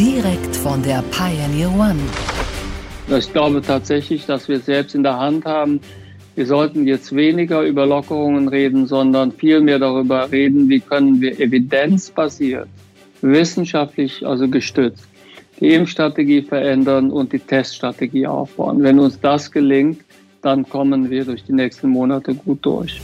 direkt 0.00 0.56
von 0.56 0.82
der 0.82 1.04
Pioneer 1.10 1.70
One. 1.78 2.00
Ich 3.18 3.30
glaube 3.34 3.60
tatsächlich, 3.60 4.24
dass 4.24 4.48
wir 4.48 4.56
es 4.56 4.64
selbst 4.64 4.94
in 4.94 5.02
der 5.02 5.18
Hand 5.18 5.44
haben. 5.44 5.78
Wir 6.36 6.46
sollten 6.46 6.86
jetzt 6.86 7.14
weniger 7.14 7.60
über 7.64 7.84
Lockerungen 7.84 8.48
reden, 8.48 8.86
sondern 8.86 9.30
vielmehr 9.30 9.78
darüber 9.78 10.32
reden, 10.32 10.70
wie 10.70 10.80
können 10.80 11.20
wir 11.20 11.38
evidenzbasiert, 11.38 12.68
wissenschaftlich 13.20 14.26
also 14.26 14.48
gestützt, 14.48 15.06
die 15.60 15.74
Impfstrategie 15.74 16.40
verändern 16.40 17.10
und 17.10 17.34
die 17.34 17.38
Teststrategie 17.38 18.26
aufbauen. 18.26 18.82
Wenn 18.82 18.98
uns 18.98 19.20
das 19.20 19.50
gelingt, 19.50 20.00
dann 20.40 20.66
kommen 20.66 21.10
wir 21.10 21.26
durch 21.26 21.44
die 21.44 21.52
nächsten 21.52 21.90
Monate 21.90 22.34
gut 22.34 22.64
durch. 22.64 23.02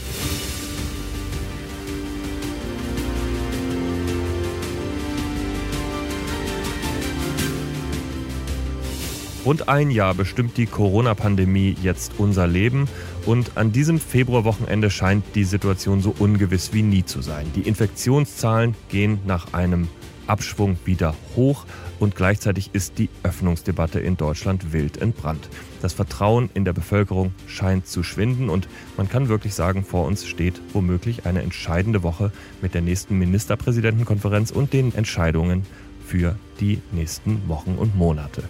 Rund 9.46 9.68
ein 9.68 9.92
Jahr 9.92 10.12
bestimmt 10.12 10.56
die 10.56 10.66
Corona-Pandemie 10.66 11.76
jetzt 11.80 12.14
unser 12.18 12.48
Leben 12.48 12.88
und 13.26 13.56
an 13.56 13.70
diesem 13.70 14.00
Februarwochenende 14.00 14.90
scheint 14.90 15.24
die 15.36 15.44
Situation 15.44 16.02
so 16.02 16.12
ungewiss 16.18 16.72
wie 16.72 16.82
nie 16.82 17.04
zu 17.04 17.22
sein. 17.22 17.46
Die 17.54 17.60
Infektionszahlen 17.60 18.74
gehen 18.88 19.20
nach 19.24 19.52
einem 19.52 19.86
Abschwung 20.26 20.78
wieder 20.84 21.14
hoch 21.36 21.64
und 22.00 22.16
gleichzeitig 22.16 22.70
ist 22.72 22.98
die 22.98 23.08
Öffnungsdebatte 23.22 24.00
in 24.00 24.16
Deutschland 24.16 24.72
wild 24.72 25.00
entbrannt. 25.00 25.48
Das 25.80 25.92
Vertrauen 25.92 26.50
in 26.54 26.64
der 26.64 26.72
Bevölkerung 26.72 27.32
scheint 27.46 27.86
zu 27.86 28.02
schwinden 28.02 28.48
und 28.48 28.68
man 28.96 29.08
kann 29.08 29.28
wirklich 29.28 29.54
sagen, 29.54 29.84
vor 29.84 30.06
uns 30.06 30.26
steht 30.26 30.60
womöglich 30.72 31.24
eine 31.24 31.42
entscheidende 31.42 32.02
Woche 32.02 32.32
mit 32.62 32.74
der 32.74 32.82
nächsten 32.82 33.16
Ministerpräsidentenkonferenz 33.16 34.50
und 34.50 34.72
den 34.72 34.92
Entscheidungen 34.92 35.62
für 36.04 36.34
die 36.58 36.80
nächsten 36.90 37.48
Wochen 37.48 37.76
und 37.78 37.94
Monate. 37.94 38.42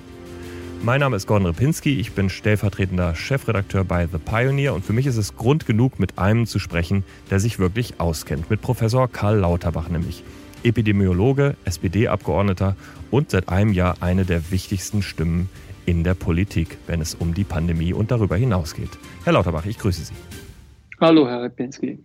Mein 0.87 1.01
Name 1.01 1.17
ist 1.17 1.27
Gordon 1.27 1.49
Ripinski, 1.49 1.99
ich 1.99 2.13
bin 2.13 2.31
stellvertretender 2.31 3.17
Chefredakteur 3.17 3.83
bei 3.83 4.07
The 4.07 4.19
Pioneer 4.19 4.73
und 4.73 4.85
für 4.85 4.93
mich 4.93 5.07
ist 5.07 5.17
es 5.17 5.35
Grund 5.35 5.67
genug, 5.67 5.99
mit 5.99 6.17
einem 6.17 6.47
zu 6.47 6.61
sprechen, 6.61 7.03
der 7.29 7.41
sich 7.41 7.59
wirklich 7.59 7.99
auskennt, 7.99 8.51
mit 8.51 8.63
Professor 8.63 9.09
Karl 9.09 9.39
Lauterbach 9.39 9.89
nämlich. 9.89 10.23
Epidemiologe, 10.63 11.57
SPD-Abgeordneter 11.65 12.77
und 13.11 13.33
seit 13.33 13.49
einem 13.49 13.73
Jahr 13.73 13.97
eine 13.99 14.25
der 14.25 14.53
wichtigsten 14.53 15.03
Stimmen 15.03 15.49
in 15.87 16.05
der 16.05 16.15
Politik, 16.15 16.79
wenn 16.87 17.01
es 17.01 17.17
um 17.17 17.35
die 17.35 17.43
Pandemie 17.43 17.93
und 17.93 18.13
darüber 18.13 18.37
hinaus 18.37 18.73
geht. 18.73 18.91
Herr 19.25 19.33
Lauterbach, 19.33 19.67
ich 19.67 19.81
grüße 19.81 20.05
Sie. 20.05 20.15
Hallo, 21.01 21.27
Herr 21.27 21.43
Ripinski. 21.43 21.99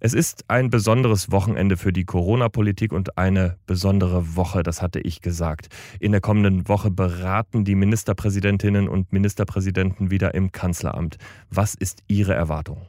Es 0.00 0.12
ist 0.12 0.44
ein 0.48 0.70
besonderes 0.70 1.30
Wochenende 1.30 1.76
für 1.76 1.92
die 1.92 2.04
Corona-Politik 2.04 2.92
und 2.92 3.16
eine 3.16 3.56
besondere 3.66 4.36
Woche, 4.36 4.62
das 4.62 4.82
hatte 4.82 5.00
ich 5.00 5.22
gesagt. 5.22 5.68
In 5.98 6.12
der 6.12 6.20
kommenden 6.20 6.68
Woche 6.68 6.90
beraten 6.90 7.64
die 7.64 7.74
Ministerpräsidentinnen 7.74 8.88
und 8.88 9.12
Ministerpräsidenten 9.12 10.10
wieder 10.10 10.34
im 10.34 10.52
Kanzleramt. 10.52 11.16
Was 11.50 11.74
ist 11.74 12.02
Ihre 12.06 12.34
Erwartung? 12.34 12.82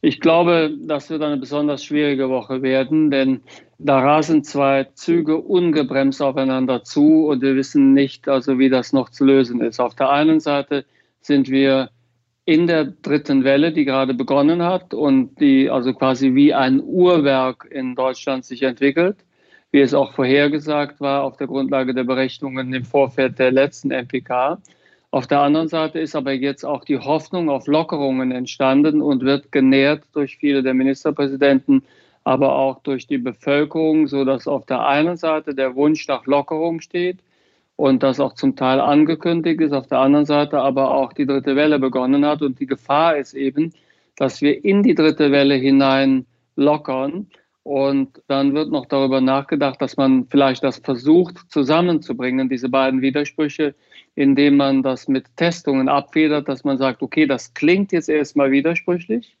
Ich 0.00 0.20
glaube, 0.20 0.76
das 0.86 1.10
wird 1.10 1.22
eine 1.22 1.38
besonders 1.38 1.82
schwierige 1.84 2.28
Woche 2.28 2.62
werden, 2.62 3.10
denn 3.10 3.40
da 3.78 3.98
rasen 3.98 4.44
zwei 4.44 4.84
Züge 4.94 5.38
ungebremst 5.38 6.22
aufeinander 6.22 6.84
zu 6.84 7.26
und 7.26 7.42
wir 7.42 7.56
wissen 7.56 7.94
nicht, 7.94 8.28
also 8.28 8.58
wie 8.58 8.68
das 8.68 8.92
noch 8.92 9.08
zu 9.08 9.24
lösen 9.24 9.60
ist. 9.60 9.80
Auf 9.80 9.94
der 9.94 10.10
einen 10.10 10.40
Seite 10.40 10.84
sind 11.20 11.48
wir 11.48 11.90
in 12.48 12.66
der 12.66 12.86
dritten 12.86 13.44
Welle, 13.44 13.72
die 13.72 13.84
gerade 13.84 14.14
begonnen 14.14 14.62
hat 14.62 14.94
und 14.94 15.38
die 15.38 15.68
also 15.68 15.92
quasi 15.92 16.34
wie 16.34 16.54
ein 16.54 16.80
Uhrwerk 16.82 17.68
in 17.70 17.94
Deutschland 17.94 18.46
sich 18.46 18.62
entwickelt, 18.62 19.18
wie 19.70 19.80
es 19.80 19.92
auch 19.92 20.14
vorhergesagt 20.14 20.98
war 20.98 21.24
auf 21.24 21.36
der 21.36 21.46
Grundlage 21.46 21.92
der 21.92 22.04
Berechnungen 22.04 22.72
im 22.72 22.86
Vorfeld 22.86 23.38
der 23.38 23.52
letzten 23.52 23.90
MPK. 23.90 24.62
Auf 25.10 25.26
der 25.26 25.40
anderen 25.40 25.68
Seite 25.68 25.98
ist 25.98 26.16
aber 26.16 26.32
jetzt 26.32 26.64
auch 26.64 26.86
die 26.86 26.98
Hoffnung 26.98 27.50
auf 27.50 27.66
Lockerungen 27.66 28.30
entstanden 28.30 29.02
und 29.02 29.26
wird 29.26 29.52
genährt 29.52 30.04
durch 30.14 30.38
viele 30.38 30.62
der 30.62 30.72
Ministerpräsidenten, 30.72 31.82
aber 32.24 32.54
auch 32.56 32.80
durch 32.80 33.06
die 33.06 33.18
Bevölkerung, 33.18 34.06
so 34.06 34.24
dass 34.24 34.48
auf 34.48 34.64
der 34.64 34.86
einen 34.86 35.18
Seite 35.18 35.54
der 35.54 35.74
Wunsch 35.74 36.08
nach 36.08 36.24
Lockerung 36.24 36.80
steht 36.80 37.18
und 37.78 38.02
das 38.02 38.18
auch 38.18 38.34
zum 38.34 38.56
Teil 38.56 38.80
angekündigt 38.80 39.60
ist, 39.60 39.72
auf 39.72 39.86
der 39.86 40.00
anderen 40.00 40.26
Seite 40.26 40.58
aber 40.58 40.90
auch 40.90 41.12
die 41.12 41.26
dritte 41.26 41.54
Welle 41.54 41.78
begonnen 41.78 42.26
hat. 42.26 42.42
Und 42.42 42.58
die 42.58 42.66
Gefahr 42.66 43.16
ist 43.16 43.34
eben, 43.34 43.72
dass 44.16 44.42
wir 44.42 44.64
in 44.64 44.82
die 44.82 44.96
dritte 44.96 45.30
Welle 45.30 45.54
hinein 45.54 46.26
lockern. 46.56 47.28
Und 47.62 48.20
dann 48.26 48.52
wird 48.52 48.72
noch 48.72 48.86
darüber 48.86 49.20
nachgedacht, 49.20 49.80
dass 49.80 49.96
man 49.96 50.26
vielleicht 50.28 50.64
das 50.64 50.78
versucht 50.78 51.38
zusammenzubringen, 51.52 52.48
diese 52.48 52.68
beiden 52.68 53.00
Widersprüche, 53.00 53.76
indem 54.16 54.56
man 54.56 54.82
das 54.82 55.06
mit 55.06 55.26
Testungen 55.36 55.88
abfedert, 55.88 56.48
dass 56.48 56.64
man 56.64 56.78
sagt, 56.78 57.00
okay, 57.00 57.26
das 57.26 57.54
klingt 57.54 57.92
jetzt 57.92 58.08
erstmal 58.08 58.50
widersprüchlich. 58.50 59.36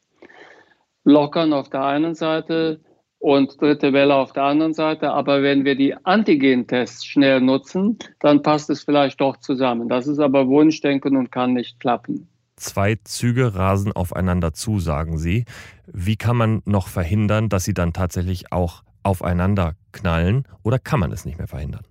Lockern 1.02 1.52
auf 1.52 1.70
der 1.70 1.82
einen 1.82 2.14
Seite, 2.14 2.78
und 3.18 3.60
dritte 3.60 3.92
Welle 3.92 4.14
auf 4.14 4.32
der 4.32 4.44
anderen 4.44 4.74
Seite. 4.74 5.10
Aber 5.10 5.42
wenn 5.42 5.64
wir 5.64 5.74
die 5.74 5.94
Antigen-Tests 5.94 7.04
schnell 7.04 7.40
nutzen, 7.40 7.98
dann 8.20 8.42
passt 8.42 8.70
es 8.70 8.84
vielleicht 8.84 9.20
doch 9.20 9.38
zusammen. 9.38 9.88
Das 9.88 10.06
ist 10.06 10.18
aber 10.18 10.46
Wunschdenken 10.48 11.16
und 11.16 11.32
kann 11.32 11.52
nicht 11.52 11.80
klappen. 11.80 12.28
Zwei 12.56 12.96
Züge 13.04 13.54
rasen 13.54 13.92
aufeinander 13.92 14.52
zu, 14.52 14.80
sagen 14.80 15.16
Sie. 15.16 15.44
Wie 15.86 16.16
kann 16.16 16.36
man 16.36 16.62
noch 16.64 16.88
verhindern, 16.88 17.48
dass 17.48 17.64
sie 17.64 17.74
dann 17.74 17.92
tatsächlich 17.92 18.52
auch 18.52 18.82
aufeinander 19.04 19.74
knallen 19.92 20.44
oder 20.64 20.78
kann 20.78 21.00
man 21.00 21.12
es 21.12 21.24
nicht 21.24 21.38
mehr 21.38 21.46
verhindern? 21.46 21.84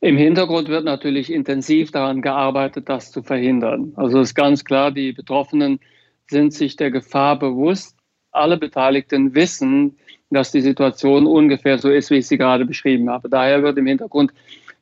Im 0.00 0.16
Hintergrund 0.16 0.68
wird 0.68 0.84
natürlich 0.84 1.32
intensiv 1.32 1.90
daran 1.90 2.22
gearbeitet, 2.22 2.88
das 2.88 3.10
zu 3.10 3.22
verhindern. 3.22 3.92
Also 3.96 4.20
ist 4.20 4.34
ganz 4.34 4.64
klar, 4.64 4.90
die 4.90 5.12
Betroffenen 5.12 5.80
sind 6.28 6.52
sich 6.52 6.76
der 6.76 6.90
Gefahr 6.90 7.38
bewusst. 7.38 7.96
Alle 8.30 8.58
Beteiligten 8.58 9.34
wissen, 9.34 9.96
dass 10.34 10.52
die 10.52 10.60
Situation 10.60 11.26
ungefähr 11.26 11.78
so 11.78 11.90
ist, 11.90 12.10
wie 12.10 12.16
ich 12.16 12.26
sie 12.26 12.38
gerade 12.38 12.64
beschrieben 12.64 13.10
habe. 13.10 13.28
Daher 13.28 13.62
wird 13.62 13.78
im 13.78 13.86
Hintergrund 13.86 14.32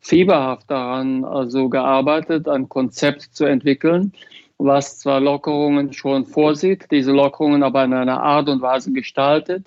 fieberhaft 0.00 0.70
daran 0.70 1.24
also 1.24 1.68
gearbeitet, 1.68 2.48
ein 2.48 2.68
Konzept 2.68 3.22
zu 3.22 3.44
entwickeln, 3.44 4.12
was 4.58 4.98
zwar 4.98 5.20
Lockerungen 5.20 5.92
schon 5.92 6.24
vorsieht, 6.24 6.86
diese 6.90 7.12
Lockerungen 7.12 7.62
aber 7.62 7.84
in 7.84 7.92
einer 7.92 8.22
Art 8.22 8.48
und 8.48 8.62
Weise 8.62 8.92
gestaltet, 8.92 9.66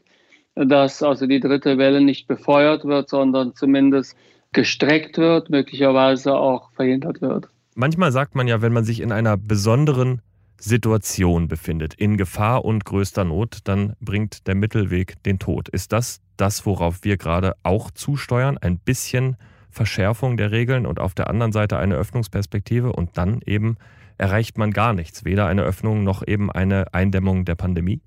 dass 0.56 1.04
also 1.04 1.26
die 1.26 1.40
dritte 1.40 1.78
Welle 1.78 2.02
nicht 2.02 2.28
befeuert 2.28 2.86
wird, 2.86 3.10
sondern 3.10 3.56
zumindest 3.56 4.16
gestreckt 4.54 5.18
wird, 5.18 5.50
möglicherweise 5.50 6.36
auch 6.36 6.72
verhindert 6.72 7.22
wird. 7.22 7.50
Manchmal 7.76 8.14
sagt 8.14 8.36
man 8.36 8.48
ja, 8.48 8.62
wenn 8.62 8.72
man 8.72 8.86
sich 8.86 9.02
in 9.02 9.12
einer 9.12 9.36
besonderen 9.36 10.22
Situation 10.58 11.48
befindet, 11.48 11.94
in 11.94 12.18
Gefahr 12.18 12.66
und 12.66 12.86
größter 12.86 13.24
Not, 13.24 13.60
dann 13.66 13.96
bringt 14.00 14.48
der 14.48 14.56
Mittelweg 14.56 15.22
den 15.24 15.40
Tod. 15.40 15.70
Ist 15.70 15.92
das 15.92 16.22
das, 16.38 16.66
worauf 16.66 17.04
wir 17.04 17.18
gerade 17.18 17.56
auch 17.64 17.92
zusteuern? 17.92 18.58
Ein 18.58 18.78
bisschen 18.78 19.38
Verschärfung 19.70 20.38
der 20.38 20.52
Regeln 20.52 20.86
und 20.86 21.00
auf 21.00 21.14
der 21.14 21.30
anderen 21.30 21.52
Seite 21.52 21.78
eine 21.78 21.96
Öffnungsperspektive 21.96 22.94
und 22.94 23.18
dann 23.18 23.42
eben 23.46 23.78
erreicht 24.18 24.58
man 24.58 24.72
gar 24.72 24.94
nichts, 24.94 25.26
weder 25.26 25.48
eine 25.48 25.64
Öffnung 25.64 26.04
noch 26.04 26.26
eben 26.26 26.52
eine 26.52 26.94
Eindämmung 26.94 27.44
der 27.46 27.56
Pandemie? 27.56 28.00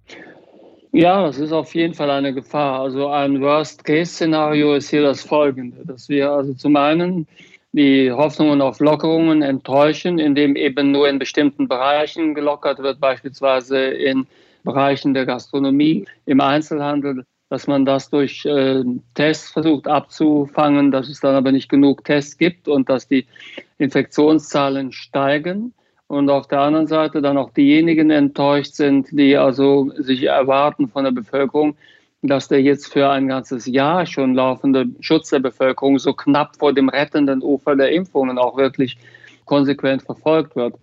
Ja, 0.93 1.23
das 1.23 1.39
ist 1.39 1.53
auf 1.53 1.75
jeden 1.75 1.93
Fall 1.93 2.11
eine 2.11 2.33
Gefahr. 2.33 2.81
Also 2.81 3.09
ein 3.09 3.41
Worst-Case-Szenario 3.43 4.75
ist 4.75 4.89
hier 4.89 5.03
das 5.03 5.23
folgende, 5.23 5.85
dass 5.85 6.09
wir 6.09 6.31
also 6.31 6.55
zum 6.55 6.77
einen 6.77 7.27
die 7.73 8.11
Hoffnungen 8.11 8.61
auf 8.61 8.81
Lockerungen 8.81 9.43
enttäuschen, 9.43 10.19
indem 10.19 10.57
eben 10.57 10.91
nur 10.91 11.09
in 11.09 11.19
bestimmten 11.19 11.69
Bereichen 11.69 12.35
gelockert 12.35 12.79
wird, 12.79 13.01
beispielsweise 13.01 13.79
in 13.79 14.27
Bereichen 14.65 15.15
der 15.15 15.27
Gastronomie, 15.27 16.07
im 16.27 16.41
Einzelhandel, 16.41 17.25
dass 17.51 17.67
man 17.67 17.85
das 17.85 18.11
durch 18.11 18.45
äh, 18.45 18.85
Tests 19.15 19.51
versucht 19.51 19.89
abzufangen, 19.89 20.91
dass 20.91 21.09
es 21.09 21.21
dann 21.21 21.35
aber 21.35 21.53
nicht 21.53 21.69
genug 21.69 22.05
Tests 22.05 22.37
gibt 22.37 22.69
und 22.69 22.89
dass 22.89 23.09
die 23.09 23.27
Infektionszahlen 23.79 24.93
steigen. 24.93 25.75
Und 26.09 26.31
auf 26.31 26.49
der 26.49 26.61
anderen 26.61 26.87
Seite 26.87 27.21
dann 27.21 27.37
auch 27.37 27.51
diejenigen 27.51 28.11
enttäuscht 28.11 28.75
sind, 28.75 29.09
die 29.13 29.37
also 29.37 29.91
sich 29.97 30.25
erwarten 30.25 30.89
von 30.89 31.05
der 31.05 31.11
Bevölkerung, 31.11 31.77
dass 32.23 32.49
der 32.49 32.63
jetzt 32.63 32.93
für 32.93 33.09
ein 33.09 33.29
ganzes 33.29 33.67
Jahr 33.67 34.05
schon 34.07 34.35
laufende 34.35 34.87
Schutz 35.01 35.31
der 35.31 35.39
Bevölkerung 35.39 35.99
so 35.99 36.13
knapp 36.13 36.57
vor 36.57 36.73
dem 36.73 36.89
rettenden 36.89 37.43
Ufer 37.43 37.77
der 37.77 37.93
Impfungen 37.93 38.39
auch 38.39 38.57
wirklich 38.57 38.99
konsequent 39.45 40.03
verfolgt 40.03 40.57
wird. 40.57 40.75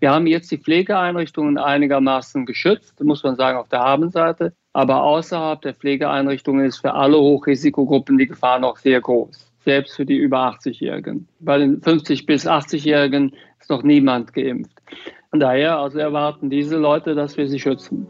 Wir 0.00 0.12
haben 0.12 0.26
jetzt 0.26 0.50
die 0.50 0.58
Pflegeeinrichtungen 0.58 1.58
einigermaßen 1.58 2.46
geschützt, 2.46 3.02
muss 3.02 3.24
man 3.24 3.36
sagen, 3.36 3.58
auf 3.58 3.68
der 3.68 3.80
Habenseite. 3.80 4.52
Aber 4.72 5.02
außerhalb 5.02 5.60
der 5.60 5.74
Pflegeeinrichtungen 5.74 6.64
ist 6.64 6.78
für 6.78 6.94
alle 6.94 7.18
Hochrisikogruppen 7.18 8.16
die 8.16 8.28
Gefahr 8.28 8.60
noch 8.60 8.76
sehr 8.76 9.00
groß, 9.00 9.50
selbst 9.64 9.96
für 9.96 10.06
die 10.06 10.16
über 10.16 10.38
80-Jährigen. 10.50 11.26
Bei 11.40 11.58
den 11.58 11.80
50- 11.80 12.26
bis 12.26 12.46
80-Jährigen 12.46 13.34
ist 13.60 13.70
noch 13.70 13.82
niemand 13.82 14.32
geimpft. 14.34 14.78
Von 15.30 15.40
daher 15.40 15.78
also 15.78 15.98
erwarten 15.98 16.48
diese 16.48 16.76
Leute, 16.76 17.14
dass 17.14 17.36
wir 17.36 17.48
sie 17.48 17.58
schützen. 17.58 18.06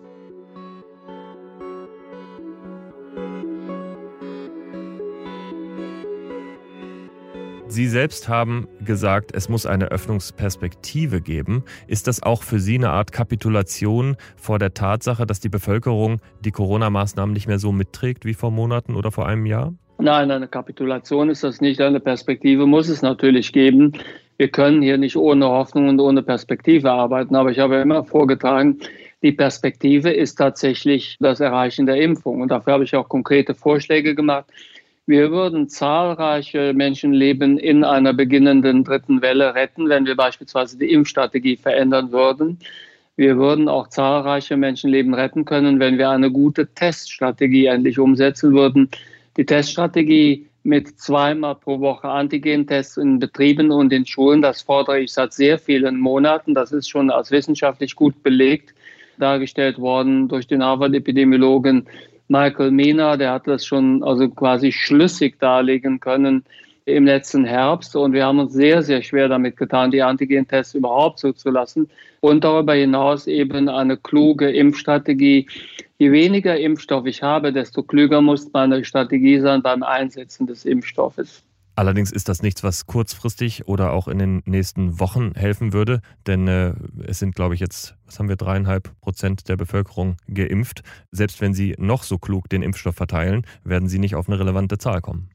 Sie 7.71 7.87
selbst 7.87 8.31
haben 8.31 8.67
gesagt, 8.83 9.33
es 9.35 9.51
muss 9.51 9.67
eine 9.67 9.91
Öffnungsperspektive 9.91 11.21
geben. 11.21 11.65
Ist 11.87 12.07
das 12.07 12.23
auch 12.23 12.43
für 12.43 12.61
Sie 12.61 12.77
eine 12.77 12.89
Art 12.91 13.13
Kapitulation 13.13 14.17
vor 14.37 14.59
der 14.59 14.73
Tatsache, 14.73 15.27
dass 15.27 15.41
die 15.41 15.51
Bevölkerung 15.51 16.21
die 16.41 16.51
Corona-Maßnahmen 16.51 17.35
nicht 17.35 17.47
mehr 17.47 17.59
so 17.59 17.71
mitträgt 17.71 18.25
wie 18.25 18.33
vor 18.33 18.51
Monaten 18.51 18.95
oder 18.95 19.13
vor 19.13 19.29
einem 19.29 19.45
Jahr? 19.45 19.75
Nein, 19.99 20.31
eine 20.31 20.49
Kapitulation 20.49 21.29
ist 21.29 21.45
das 21.45 21.61
nicht. 21.61 21.83
Eine 21.83 22.01
Perspektive 22.01 22.67
muss 22.67 22.89
es 22.89 23.03
natürlich 23.03 23.53
geben. 23.53 23.93
Wir 24.39 24.49
können 24.49 24.81
hier 24.81 24.97
nicht 24.97 25.17
ohne 25.17 25.47
Hoffnung 25.47 25.91
und 25.91 26.01
ohne 26.01 26.23
Perspektive 26.23 26.91
arbeiten. 26.91 27.37
Aber 27.37 27.51
ich 27.51 27.59
habe 27.59 27.77
immer 27.77 28.03
vorgetragen, 28.03 28.79
die 29.23 29.33
Perspektive 29.33 30.11
ist 30.11 30.37
tatsächlich 30.37 31.19
das 31.21 31.41
Erreichen 31.41 31.85
der 31.85 31.97
Impfung. 31.97 32.41
Und 32.41 32.51
dafür 32.51 32.73
habe 32.73 32.85
ich 32.85 32.97
auch 32.97 33.09
konkrete 33.11 33.55
Vorschläge 33.55 34.15
gemacht. 34.15 34.47
Wir 35.09 35.31
würden 35.31 35.71
zahlreiche 35.71 36.75
Menschenleben 36.75 37.57
in 37.57 37.83
einer 37.83 38.13
beginnenden 38.13 38.85
dritten 38.85 39.23
Welle 39.23 39.55
retten, 39.55 39.89
wenn 39.89 40.05
wir 40.05 40.15
beispielsweise 40.15 40.77
die 40.77 40.93
Impfstrategie 40.93 41.57
verändern 41.57 42.13
würden. 42.13 42.59
Wir 43.17 43.39
würden 43.39 43.71
auch 43.71 43.89
zahlreiche 43.89 44.59
Menschenleben 44.59 45.15
retten 45.15 45.47
können, 45.47 45.81
wenn 45.81 45.97
wir 45.97 46.11
eine 46.11 46.31
gute 46.31 46.67
Teststrategie 46.75 47.65
endlich 47.65 47.99
umsetzen 47.99 48.53
würden. 48.53 48.91
Die 49.39 49.47
Teststrategie 49.47 50.47
mit 50.63 51.01
zweimal 51.01 51.55
pro 51.55 51.81
Woche 51.81 52.11
Antigentests 52.11 52.99
in 52.99 53.19
Betrieben 53.19 53.71
und 53.71 53.91
in 53.95 54.05
Schulen, 54.05 54.43
das 54.43 54.61
fordere 54.61 55.01
ich 55.01 55.15
seit 55.15 55.33
sehr 55.33 55.59
vielen 55.59 55.99
Monaten. 55.99 56.53
Das 56.53 56.71
ist 56.71 56.87
schon 56.87 57.09
als 57.09 57.31
wissenschaftlich 57.31 57.97
gut 57.97 58.23
belegt 58.23 58.75
dargestellt 59.17 59.79
worden 59.79 60.29
durch 60.29 60.47
den 60.47 60.63
Harvard-Epidemiologen 60.63 61.87
Michael 62.29 62.71
Mina, 62.71 63.17
der 63.17 63.33
hat 63.33 63.47
das 63.47 63.65
schon 63.65 64.03
also 64.03 64.29
quasi 64.29 64.71
schlüssig 64.71 65.39
darlegen 65.41 65.99
können 65.99 66.45
im 66.85 67.07
letzten 67.07 67.45
Herbst. 67.45 67.97
Und 67.97 68.13
wir 68.13 68.27
haben 68.27 68.39
uns 68.39 68.53
sehr, 68.53 68.83
sehr 68.83 69.03
schwer 69.03 69.29
damit 69.29 69.57
getan, 69.57 69.91
die 69.91 70.03
Antigentests 70.03 70.75
überhaupt 70.75 71.19
zuzulassen. 71.19 71.89
Und 72.21 72.45
darüber 72.45 72.75
hinaus 72.75 73.27
eben 73.27 73.69
eine 73.69 73.97
kluge 73.97 74.51
Impfstrategie. 74.51 75.47
Je 75.99 76.13
weniger 76.13 76.59
Impfstoff 76.59 77.07
ich 77.07 77.23
habe, 77.23 77.53
desto 77.53 77.83
klüger 77.83 78.21
muss 78.21 78.53
meine 78.53 78.85
Strategie 78.85 79.41
sein 79.41 79.63
beim 79.63 79.83
Einsetzen 79.83 80.47
des 80.47 80.65
Impfstoffes. 80.65 81.43
Allerdings 81.79 82.11
ist 82.11 82.29
das 82.29 82.43
nichts, 82.43 82.65
was 82.65 82.87
kurzfristig 82.87 83.69
oder 83.69 83.93
auch 83.93 84.09
in 84.09 84.19
den 84.19 84.43
nächsten 84.47 84.99
Wochen 84.99 85.31
helfen 85.37 85.73
würde, 85.73 86.01
denn 86.27 86.49
äh, 86.49 86.75
es 87.07 87.21
sind, 87.21 87.37
glaube 87.37 87.55
ich, 87.55 87.61
jetzt, 87.61 87.95
was 88.05 88.19
haben 88.19 88.29
wir, 88.29 88.35
dreieinhalb 88.35 89.01
Prozent 89.01 89.49
der 89.49 89.57
Bevölkerung 89.57 90.17
geimpft. 90.27 90.83
Selbst 91.13 91.41
wenn 91.41 91.55
Sie 91.55 91.77
noch 91.79 92.03
so 92.03 92.19
klug 92.19 92.49
den 92.49 92.63
Impfstoff 92.63 92.97
verteilen, 92.97 93.47
werden 93.63 93.89
Sie 93.89 94.01
nicht 94.01 94.17
auf 94.17 94.29
eine 94.29 94.41
relevante 94.41 94.79
Zahl 94.79 95.01
kommen. 95.01 95.31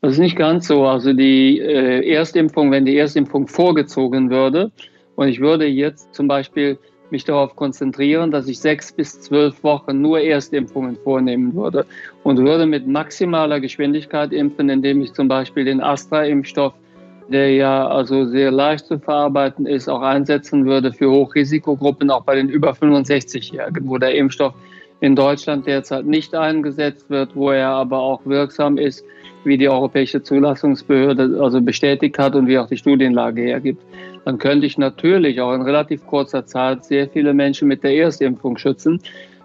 Das 0.00 0.14
ist 0.14 0.18
nicht 0.18 0.34
ganz 0.34 0.66
so. 0.66 0.84
Also 0.84 1.12
die 1.12 1.60
äh, 1.60 2.12
Erstimpfung, 2.12 2.72
wenn 2.72 2.84
die 2.84 2.98
Erstimpfung 2.98 3.46
vorgezogen 3.46 4.28
würde 4.28 4.72
und 5.14 5.28
ich 5.28 5.38
würde 5.38 5.66
jetzt 5.66 6.16
zum 6.16 6.26
Beispiel 6.26 6.80
mich 7.10 7.24
darauf 7.24 7.56
konzentrieren, 7.56 8.30
dass 8.30 8.48
ich 8.48 8.58
sechs 8.58 8.92
bis 8.92 9.20
zwölf 9.20 9.62
Wochen 9.62 10.00
nur 10.00 10.20
Erstimpfungen 10.20 10.96
vornehmen 10.96 11.54
würde 11.54 11.86
und 12.22 12.38
würde 12.38 12.66
mit 12.66 12.86
maximaler 12.86 13.60
Geschwindigkeit 13.60 14.32
impfen, 14.32 14.68
indem 14.68 15.02
ich 15.02 15.12
zum 15.12 15.28
Beispiel 15.28 15.64
den 15.64 15.80
Astra-Impfstoff, 15.80 16.74
der 17.28 17.52
ja 17.52 17.88
also 17.88 18.24
sehr 18.24 18.50
leicht 18.50 18.86
zu 18.86 18.98
verarbeiten 18.98 19.66
ist, 19.66 19.88
auch 19.88 20.02
einsetzen 20.02 20.64
würde 20.66 20.92
für 20.92 21.10
Hochrisikogruppen, 21.10 22.10
auch 22.10 22.22
bei 22.22 22.36
den 22.36 22.48
über 22.48 22.72
65-Jährigen, 22.72 23.88
wo 23.88 23.98
der 23.98 24.14
Impfstoff 24.14 24.54
in 25.00 25.14
Deutschland 25.14 25.66
derzeit 25.66 26.06
nicht 26.06 26.34
eingesetzt 26.34 27.10
wird, 27.10 27.34
wo 27.34 27.50
er 27.50 27.68
aber 27.68 27.98
auch 27.98 28.24
wirksam 28.24 28.78
ist, 28.78 29.04
wie 29.44 29.58
die 29.58 29.68
Europäische 29.68 30.22
Zulassungsbehörde 30.22 31.38
also 31.40 31.60
bestätigt 31.60 32.18
hat 32.18 32.34
und 32.34 32.46
wie 32.46 32.58
auch 32.58 32.68
die 32.68 32.76
Studienlage 32.76 33.42
hergibt 33.42 33.82
dann 34.26 34.38
könnte 34.38 34.66
ich 34.66 34.76
natürlich 34.76 35.40
auch 35.40 35.54
in 35.54 35.62
relativ 35.62 36.04
kurzer 36.04 36.44
Zeit 36.44 36.84
sehr 36.84 37.08
viele 37.08 37.32
Menschen 37.32 37.68
mit 37.68 37.84
der 37.84 37.94
Erstimpfung 37.94 38.58
schützen. 38.58 39.00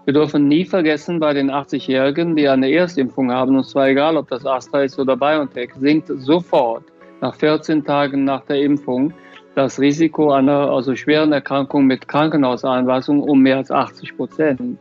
Wir 0.06 0.12
dürfen 0.12 0.48
nie 0.48 0.64
vergessen, 0.64 1.20
bei 1.20 1.32
den 1.32 1.52
80-Jährigen, 1.52 2.34
die 2.34 2.48
eine 2.48 2.68
Erstimpfung 2.68 3.30
haben, 3.30 3.56
und 3.56 3.64
zwar 3.64 3.88
egal, 3.88 4.16
ob 4.16 4.28
das 4.28 4.44
Astra 4.44 4.82
ist 4.82 4.98
oder 4.98 5.16
BioNTech, 5.16 5.70
sinkt 5.78 6.08
sofort 6.08 6.82
nach 7.20 7.36
14 7.36 7.84
Tagen 7.84 8.24
nach 8.24 8.44
der 8.46 8.60
Impfung 8.60 9.14
das 9.54 9.78
Risiko 9.78 10.32
einer 10.32 10.70
also 10.70 10.96
schweren 10.96 11.32
Erkrankung 11.32 11.86
mit 11.86 12.08
Krankenhauseinweisung 12.08 13.22
um 13.22 13.40
mehr 13.40 13.58
als 13.58 13.70
80 13.70 14.16
Prozent. 14.16 14.78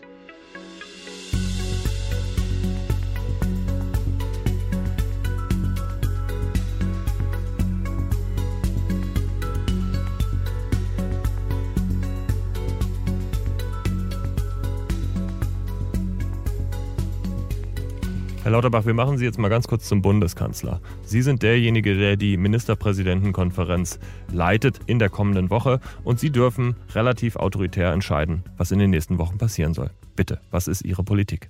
Herr 18.52 18.58
Lauterbach, 18.58 18.86
wir 18.86 18.94
machen 18.94 19.18
Sie 19.18 19.24
jetzt 19.24 19.40
mal 19.40 19.48
ganz 19.48 19.66
kurz 19.66 19.88
zum 19.88 20.02
Bundeskanzler. 20.02 20.82
Sie 21.04 21.22
sind 21.22 21.42
derjenige, 21.42 21.96
der 21.96 22.18
die 22.18 22.36
Ministerpräsidentenkonferenz 22.36 23.98
leitet 24.30 24.78
in 24.88 25.00
der 25.00 25.08
kommenden 25.08 25.50
Woche 25.50 25.80
und 26.04 26.20
Sie 26.20 26.32
dürfen 26.32 26.76
relativ 26.94 27.38
autoritär 27.38 27.94
entscheiden, 27.94 28.44
was 28.58 28.72
in 28.72 28.80
den 28.80 28.90
nächsten 28.90 29.20
Wochen 29.20 29.38
passieren 29.38 29.74
soll. 29.74 29.90
Bitte, 30.18 30.42
was 30.52 30.68
ist 30.68 30.84
Ihre 30.84 31.02
Politik? 31.02 31.50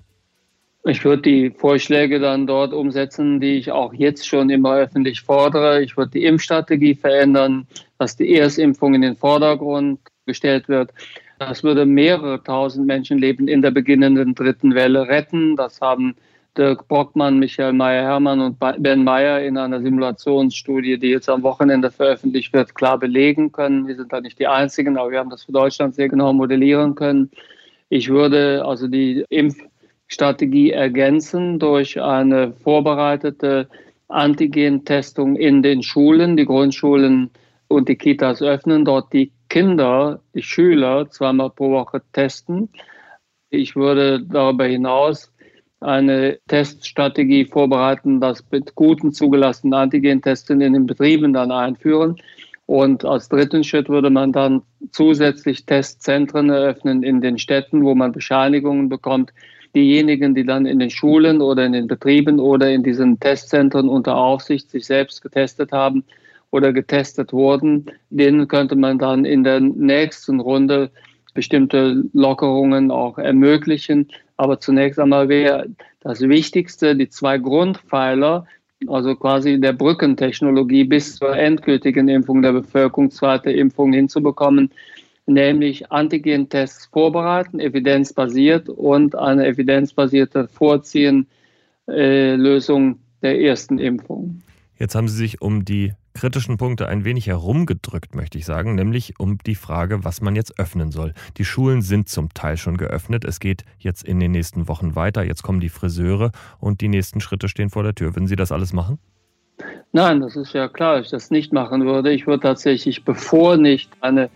Ich 0.83 1.03
würde 1.03 1.23
die 1.23 1.49
Vorschläge 1.49 2.19
dann 2.19 2.45
dort 2.45 2.71
umsetzen, 2.71 3.39
die 3.39 3.57
ich 3.57 3.71
auch 3.71 3.95
jetzt 3.95 4.27
schon 4.27 4.51
immer 4.51 4.75
öffentlich 4.75 5.21
fordere. 5.21 5.81
Ich 5.81 5.97
würde 5.97 6.11
die 6.11 6.25
Impfstrategie 6.25 6.93
verändern, 6.93 7.65
dass 7.97 8.15
die 8.15 8.31
Erstimpfung 8.35 8.93
in 8.93 9.01
den 9.01 9.15
Vordergrund 9.15 10.01
gestellt 10.27 10.69
wird. 10.69 10.91
Das 11.39 11.63
würde 11.63 11.87
mehrere 11.87 12.43
tausend 12.43 12.85
Menschenleben 12.85 13.47
in 13.47 13.63
der 13.63 13.71
beginnenden 13.71 14.35
dritten 14.35 14.75
Welle 14.75 15.07
retten. 15.07 15.55
Das 15.55 15.81
haben 15.81 16.15
Dirk 16.57 16.87
Brockmann, 16.87 17.39
Michael 17.39 17.73
Meyer-Hermann 17.73 18.41
und 18.41 18.57
Ben 18.59 19.03
Meyer 19.03 19.41
in 19.41 19.57
einer 19.57 19.81
Simulationsstudie, 19.81 20.99
die 20.99 21.09
jetzt 21.09 21.29
am 21.29 21.43
Wochenende 21.43 21.91
veröffentlicht 21.91 22.51
wird, 22.53 22.75
klar 22.75 22.99
belegen 22.99 23.51
können. 23.51 23.87
Wir 23.87 23.95
sind 23.95 24.11
da 24.11 24.19
nicht 24.19 24.37
die 24.37 24.47
Einzigen, 24.47 24.97
aber 24.97 25.11
wir 25.11 25.19
haben 25.19 25.29
das 25.29 25.45
für 25.45 25.53
Deutschland 25.53 25.95
sehr 25.95 26.09
genau 26.09 26.33
modellieren 26.33 26.95
können. 26.95 27.31
Ich 27.87 28.09
würde 28.09 28.65
also 28.65 28.87
die 28.87 29.23
Impfstrategie 29.29 30.71
ergänzen 30.71 31.57
durch 31.57 32.01
eine 32.01 32.51
vorbereitete 32.51 33.69
Antigen-Testung 34.09 35.37
in 35.37 35.63
den 35.63 35.83
Schulen, 35.83 36.35
die 36.35 36.45
Grundschulen 36.45 37.29
und 37.69 37.87
die 37.87 37.95
Kitas 37.95 38.41
öffnen, 38.41 38.83
dort 38.83 39.13
die 39.13 39.31
Kinder, 39.47 40.21
die 40.33 40.43
Schüler 40.43 41.09
zweimal 41.09 41.49
pro 41.49 41.71
Woche 41.71 42.01
testen. 42.11 42.69
Ich 43.49 43.75
würde 43.75 44.21
darüber 44.21 44.65
hinaus 44.65 45.30
eine 45.81 46.39
Teststrategie 46.47 47.45
vorbereiten, 47.45 48.21
das 48.21 48.43
mit 48.51 48.75
guten 48.75 49.11
zugelassenen 49.11 49.73
Antigentesten 49.73 50.61
in 50.61 50.73
den 50.73 50.85
Betrieben 50.85 51.33
dann 51.33 51.51
einführen. 51.51 52.15
Und 52.67 53.03
als 53.03 53.27
dritten 53.27 53.63
Schritt 53.63 53.89
würde 53.89 54.09
man 54.09 54.31
dann 54.31 54.61
zusätzlich 54.91 55.65
Testzentren 55.65 56.49
eröffnen 56.49 57.03
in 57.03 57.19
den 57.19 57.37
Städten, 57.37 57.83
wo 57.83 57.95
man 57.95 58.11
Bescheinigungen 58.11 58.87
bekommt. 58.87 59.33
Diejenigen, 59.75 60.35
die 60.35 60.45
dann 60.45 60.65
in 60.65 60.79
den 60.79 60.89
Schulen 60.89 61.41
oder 61.41 61.65
in 61.65 61.73
den 61.73 61.87
Betrieben 61.87 62.39
oder 62.39 62.69
in 62.71 62.83
diesen 62.83 63.19
Testzentren 63.19 63.89
unter 63.89 64.15
Aufsicht 64.15 64.69
sich 64.69 64.85
selbst 64.85 65.21
getestet 65.21 65.71
haben 65.71 66.03
oder 66.51 66.73
getestet 66.73 67.33
wurden, 67.33 67.85
denen 68.09 68.47
könnte 68.47 68.75
man 68.75 68.99
dann 68.99 69.25
in 69.25 69.43
der 69.43 69.59
nächsten 69.61 70.39
Runde 70.39 70.91
bestimmte 71.33 72.03
Lockerungen 72.13 72.91
auch 72.91 73.17
ermöglichen. 73.17 74.07
Aber 74.37 74.59
zunächst 74.59 74.99
einmal 74.99 75.29
wäre 75.29 75.67
das 75.99 76.21
Wichtigste, 76.21 76.95
die 76.95 77.09
zwei 77.09 77.37
Grundpfeiler, 77.37 78.45
also 78.87 79.15
quasi 79.15 79.59
der 79.59 79.73
Brückentechnologie 79.73 80.83
bis 80.83 81.17
zur 81.17 81.35
endgültigen 81.35 82.07
Impfung 82.07 82.41
der 82.41 82.53
Bevölkerung, 82.53 83.11
zweite 83.11 83.51
Impfung 83.51 83.93
hinzubekommen. 83.93 84.71
nämlich 85.27 85.91
Antigen-Tests 85.91 86.87
vorbereiten, 86.87 87.59
evidenzbasiert 87.59 88.69
und 88.69 89.15
eine 89.15 89.45
evidenzbasierte 89.45 90.47
Vorziehen 90.47 91.27
äh, 91.87 92.35
der 93.21 93.39
ersten 93.39 93.77
Impfung. 93.77 94.41
Jetzt 94.79 94.95
haben 94.95 95.07
Sie 95.07 95.17
sich 95.17 95.41
um 95.41 95.63
die 95.63 95.93
kritischen 96.13 96.57
Punkte 96.57 96.87
ein 96.87 97.05
wenig 97.05 97.27
herumgedrückt, 97.27 98.15
möchte 98.15 98.37
ich 98.37 98.45
sagen, 98.45 98.75
nämlich 98.75 99.19
um 99.19 99.37
die 99.39 99.55
Frage, 99.55 100.03
was 100.03 100.21
man 100.21 100.35
jetzt 100.35 100.59
öffnen 100.59 100.91
soll. 100.91 101.13
Die 101.37 101.45
Schulen 101.45 101.81
sind 101.81 102.09
zum 102.09 102.33
Teil 102.33 102.57
schon 102.57 102.77
geöffnet. 102.77 103.25
Es 103.25 103.39
geht 103.39 103.63
jetzt 103.79 104.03
in 104.03 104.19
den 104.19 104.31
nächsten 104.31 104.67
Wochen 104.67 104.95
weiter. 104.95 105.23
Jetzt 105.23 105.43
kommen 105.43 105.59
die 105.59 105.69
Friseure 105.69 106.31
und 106.59 106.81
die 106.81 106.87
nächsten 106.87 107.21
Schritte 107.21 107.47
stehen 107.47 107.69
vor 107.69 107.83
der 107.83 107.95
Tür. 107.95 108.15
Würden 108.15 108.27
Sie 108.27 108.35
das 108.35 108.51
alles 108.51 108.73
machen? 108.73 108.99
Nein, 109.91 110.21
das 110.21 110.35
ist 110.35 110.53
ja 110.53 110.67
klar, 110.67 110.99
ich 110.99 111.09
das 111.09 111.31
nicht 111.31 111.53
machen 111.53 111.85
würde. 111.85 112.11
Ich 112.11 112.25
würde 112.25 112.43
tatsächlich, 112.43 113.03
bevor 113.03 113.57
nicht 113.57 113.91
eine 114.01 114.29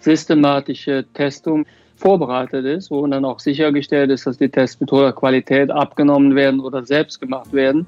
systematische 0.00 1.04
Testung 1.14 1.66
vorbereitet 1.96 2.64
ist, 2.64 2.90
wo 2.90 3.04
dann 3.06 3.24
auch 3.24 3.40
sichergestellt 3.40 4.10
ist, 4.10 4.26
dass 4.26 4.38
die 4.38 4.48
Tests 4.48 4.80
mit 4.80 4.92
hoher 4.92 5.12
Qualität 5.12 5.70
abgenommen 5.70 6.36
werden 6.36 6.60
oder 6.60 6.84
selbst 6.84 7.20
gemacht 7.20 7.52
werden 7.52 7.86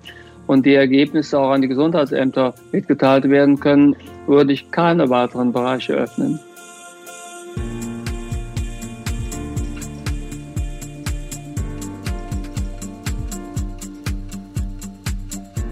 und 0.50 0.66
die 0.66 0.74
Ergebnisse 0.74 1.38
auch 1.38 1.50
an 1.50 1.62
die 1.62 1.68
Gesundheitsämter 1.68 2.54
mitgeteilt 2.72 3.30
werden 3.30 3.60
können, 3.60 3.94
würde 4.26 4.52
ich 4.52 4.72
keine 4.72 5.08
weiteren 5.08 5.52
Bereiche 5.52 5.92
öffnen. 5.92 6.40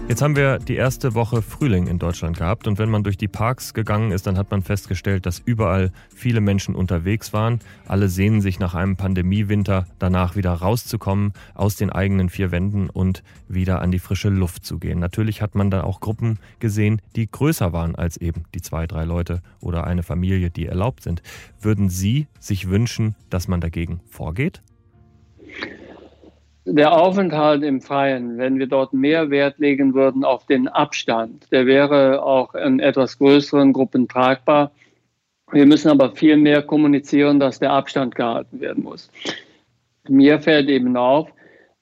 Jetzt 0.09 0.23
haben 0.23 0.35
wir 0.35 0.57
die 0.57 0.75
erste 0.75 1.13
Woche 1.13 1.43
Frühling 1.43 1.85
in 1.85 1.99
Deutschland 1.99 2.35
gehabt 2.35 2.67
und 2.67 2.79
wenn 2.79 2.89
man 2.89 3.03
durch 3.03 3.15
die 3.15 3.27
Parks 3.27 3.75
gegangen 3.75 4.09
ist, 4.09 4.25
dann 4.25 4.39
hat 4.39 4.49
man 4.49 4.63
festgestellt, 4.63 5.27
dass 5.27 5.37
überall 5.37 5.91
viele 6.09 6.41
Menschen 6.41 6.73
unterwegs 6.73 7.31
waren. 7.31 7.59
Alle 7.87 8.09
sehnen 8.09 8.41
sich 8.41 8.57
nach 8.57 8.73
einem 8.73 8.95
Pandemiewinter 8.95 9.85
danach 9.99 10.35
wieder 10.35 10.51
rauszukommen 10.51 11.33
aus 11.53 11.75
den 11.75 11.91
eigenen 11.91 12.29
vier 12.29 12.49
Wänden 12.49 12.89
und 12.89 13.21
wieder 13.47 13.83
an 13.83 13.91
die 13.91 13.99
frische 13.99 14.29
Luft 14.29 14.65
zu 14.65 14.79
gehen. 14.79 14.97
Natürlich 14.97 15.43
hat 15.43 15.53
man 15.53 15.69
da 15.69 15.83
auch 15.83 15.99
Gruppen 15.99 16.39
gesehen, 16.57 17.03
die 17.15 17.29
größer 17.29 17.71
waren 17.71 17.93
als 17.93 18.17
eben 18.17 18.45
die 18.55 18.63
zwei, 18.63 18.87
drei 18.87 19.03
Leute 19.03 19.43
oder 19.59 19.85
eine 19.85 20.01
Familie, 20.01 20.49
die 20.49 20.65
erlaubt 20.65 21.03
sind. 21.03 21.21
Würden 21.61 21.87
Sie 21.87 22.25
sich 22.39 22.67
wünschen, 22.67 23.13
dass 23.29 23.47
man 23.47 23.61
dagegen 23.61 23.99
vorgeht? 24.09 24.63
Der 26.65 26.91
Aufenthalt 26.93 27.63
im 27.63 27.81
Freien, 27.81 28.37
wenn 28.37 28.59
wir 28.59 28.67
dort 28.67 28.93
mehr 28.93 29.29
Wert 29.29 29.59
legen 29.59 29.93
würden 29.93 30.23
auf 30.23 30.45
den 30.45 30.67
Abstand, 30.67 31.51
der 31.51 31.65
wäre 31.65 32.23
auch 32.23 32.53
in 32.55 32.79
etwas 32.79 33.17
größeren 33.17 33.73
Gruppen 33.73 34.07
tragbar. 34.07 34.71
Wir 35.51 35.65
müssen 35.65 35.89
aber 35.89 36.11
viel 36.11 36.37
mehr 36.37 36.61
kommunizieren, 36.61 37.39
dass 37.39 37.59
der 37.59 37.71
Abstand 37.71 38.15
gehalten 38.15 38.59
werden 38.59 38.83
muss. 38.83 39.09
Mir 40.07 40.39
fällt 40.39 40.69
eben 40.69 40.95
auf, 40.95 41.29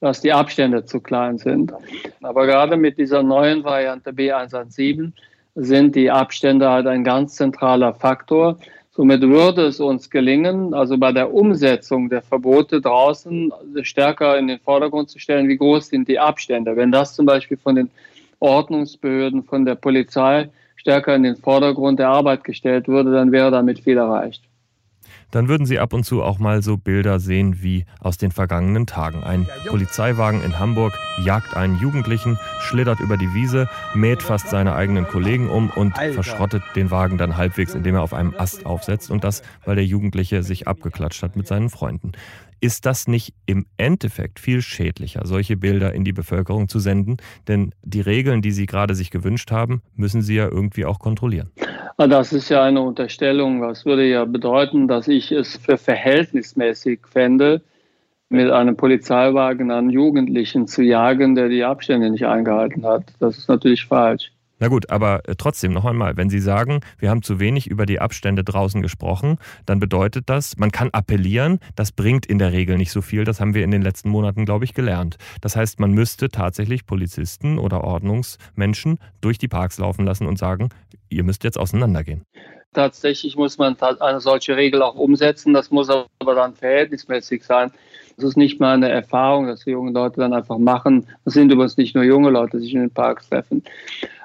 dass 0.00 0.20
die 0.20 0.32
Abstände 0.32 0.84
zu 0.84 1.00
klein 1.00 1.38
sind. 1.38 1.72
Aber 2.22 2.46
gerade 2.46 2.76
mit 2.76 2.98
dieser 2.98 3.22
neuen 3.22 3.64
Variante 3.64 4.10
B117 4.10 5.12
sind 5.54 5.96
die 5.96 6.10
Abstände 6.10 6.70
halt 6.70 6.86
ein 6.86 7.04
ganz 7.04 7.34
zentraler 7.34 7.94
Faktor. 7.94 8.58
Somit 8.98 9.22
würde 9.22 9.66
es 9.66 9.78
uns 9.78 10.10
gelingen, 10.10 10.74
also 10.74 10.98
bei 10.98 11.12
der 11.12 11.32
Umsetzung 11.32 12.08
der 12.08 12.20
Verbote 12.20 12.80
draußen 12.80 13.52
stärker 13.82 14.36
in 14.36 14.48
den 14.48 14.58
Vordergrund 14.58 15.08
zu 15.08 15.20
stellen, 15.20 15.46
wie 15.46 15.56
groß 15.56 15.86
sind 15.86 16.08
die 16.08 16.18
Abstände. 16.18 16.74
Wenn 16.74 16.90
das 16.90 17.14
zum 17.14 17.24
Beispiel 17.24 17.58
von 17.58 17.76
den 17.76 17.90
Ordnungsbehörden, 18.40 19.44
von 19.44 19.64
der 19.64 19.76
Polizei 19.76 20.50
stärker 20.74 21.14
in 21.14 21.22
den 21.22 21.36
Vordergrund 21.36 22.00
der 22.00 22.08
Arbeit 22.08 22.42
gestellt 22.42 22.88
würde, 22.88 23.12
dann 23.12 23.30
wäre 23.30 23.52
damit 23.52 23.78
viel 23.78 23.98
erreicht 23.98 24.42
dann 25.30 25.48
würden 25.48 25.66
Sie 25.66 25.78
ab 25.78 25.92
und 25.92 26.04
zu 26.04 26.22
auch 26.22 26.38
mal 26.38 26.62
so 26.62 26.76
Bilder 26.76 27.20
sehen 27.20 27.62
wie 27.62 27.84
aus 28.00 28.16
den 28.16 28.30
vergangenen 28.30 28.86
Tagen. 28.86 29.22
Ein 29.22 29.46
Polizeiwagen 29.66 30.42
in 30.42 30.58
Hamburg 30.58 30.92
jagt 31.24 31.56
einen 31.56 31.78
Jugendlichen, 31.78 32.38
schlittert 32.60 33.00
über 33.00 33.16
die 33.16 33.34
Wiese, 33.34 33.68
mäht 33.94 34.22
fast 34.22 34.48
seine 34.48 34.74
eigenen 34.74 35.06
Kollegen 35.06 35.48
um 35.48 35.70
und 35.70 35.96
verschrottet 35.96 36.62
den 36.76 36.90
Wagen 36.90 37.18
dann 37.18 37.36
halbwegs, 37.36 37.74
indem 37.74 37.96
er 37.96 38.02
auf 38.02 38.14
einem 38.14 38.34
Ast 38.36 38.66
aufsetzt. 38.66 39.10
Und 39.10 39.24
das, 39.24 39.42
weil 39.64 39.76
der 39.76 39.84
Jugendliche 39.84 40.42
sich 40.42 40.66
abgeklatscht 40.66 41.22
hat 41.22 41.36
mit 41.36 41.46
seinen 41.46 41.70
Freunden. 41.70 42.12
Ist 42.60 42.86
das 42.86 43.06
nicht 43.06 43.34
im 43.46 43.66
Endeffekt 43.76 44.40
viel 44.40 44.62
schädlicher, 44.62 45.24
solche 45.24 45.56
Bilder 45.56 45.92
in 45.94 46.04
die 46.04 46.12
Bevölkerung 46.12 46.68
zu 46.68 46.80
senden? 46.80 47.18
Denn 47.46 47.72
die 47.84 48.00
Regeln, 48.00 48.42
die 48.42 48.50
Sie 48.50 48.66
gerade 48.66 48.96
sich 48.96 49.10
gewünscht 49.10 49.52
haben, 49.52 49.80
müssen 49.94 50.22
Sie 50.22 50.34
ja 50.34 50.48
irgendwie 50.48 50.84
auch 50.84 50.98
kontrollieren. 50.98 51.50
Das 52.06 52.32
ist 52.32 52.48
ja 52.48 52.62
eine 52.62 52.80
Unterstellung. 52.80 53.60
Das 53.60 53.84
würde 53.84 54.08
ja 54.08 54.24
bedeuten, 54.24 54.86
dass 54.86 55.08
ich 55.08 55.32
es 55.32 55.56
für 55.56 55.76
verhältnismäßig 55.76 57.00
fände, 57.10 57.60
mit 58.28 58.50
einem 58.50 58.76
Polizeiwagen 58.76 59.72
einen 59.72 59.90
Jugendlichen 59.90 60.68
zu 60.68 60.82
jagen, 60.82 61.34
der 61.34 61.48
die 61.48 61.64
Abstände 61.64 62.08
nicht 62.10 62.24
eingehalten 62.24 62.86
hat. 62.86 63.02
Das 63.18 63.36
ist 63.36 63.48
natürlich 63.48 63.86
falsch. 63.86 64.30
Na 64.60 64.68
gut, 64.68 64.90
aber 64.90 65.28
äh, 65.28 65.34
trotzdem 65.36 65.72
noch 65.72 65.84
einmal, 65.84 66.16
wenn 66.16 66.30
Sie 66.30 66.40
sagen, 66.40 66.80
wir 66.98 67.10
haben 67.10 67.22
zu 67.22 67.38
wenig 67.38 67.68
über 67.68 67.86
die 67.86 68.00
Abstände 68.00 68.42
draußen 68.42 68.82
gesprochen, 68.82 69.38
dann 69.66 69.78
bedeutet 69.78 70.28
das, 70.28 70.56
man 70.56 70.72
kann 70.72 70.90
appellieren, 70.90 71.60
das 71.76 71.92
bringt 71.92 72.26
in 72.26 72.38
der 72.38 72.52
Regel 72.52 72.76
nicht 72.76 72.90
so 72.90 73.00
viel, 73.00 73.24
das 73.24 73.40
haben 73.40 73.54
wir 73.54 73.62
in 73.62 73.70
den 73.70 73.82
letzten 73.82 74.08
Monaten, 74.08 74.44
glaube 74.44 74.64
ich, 74.64 74.74
gelernt. 74.74 75.16
Das 75.40 75.54
heißt, 75.54 75.78
man 75.78 75.92
müsste 75.92 76.28
tatsächlich 76.28 76.86
Polizisten 76.86 77.58
oder 77.58 77.84
Ordnungsmenschen 77.84 78.98
durch 79.20 79.38
die 79.38 79.48
Parks 79.48 79.78
laufen 79.78 80.04
lassen 80.04 80.26
und 80.26 80.38
sagen, 80.38 80.70
ihr 81.10 81.24
müsst 81.24 81.44
jetzt 81.44 81.58
auseinandergehen. 81.58 82.24
Tatsächlich 82.74 83.36
muss 83.36 83.58
man 83.58 83.76
eine 83.80 84.20
solche 84.20 84.56
Regel 84.56 84.82
auch 84.82 84.94
umsetzen, 84.94 85.54
das 85.54 85.70
muss 85.70 85.88
aber 85.88 86.34
dann 86.34 86.54
verhältnismäßig 86.54 87.44
sein. 87.44 87.72
Das 88.16 88.24
ist 88.30 88.36
nicht 88.36 88.60
mal 88.60 88.74
eine 88.74 88.88
Erfahrung, 88.88 89.46
dass 89.46 89.64
die 89.64 89.70
jungen 89.70 89.94
Leute 89.94 90.20
dann 90.20 90.32
einfach 90.32 90.58
machen. 90.58 91.06
Das 91.24 91.34
sind 91.34 91.52
übrigens 91.52 91.76
nicht 91.76 91.94
nur 91.94 92.04
junge 92.04 92.30
Leute, 92.30 92.58
die 92.58 92.64
sich 92.64 92.74
in 92.74 92.80
den 92.80 92.90
Parks 92.90 93.28
treffen. 93.28 93.62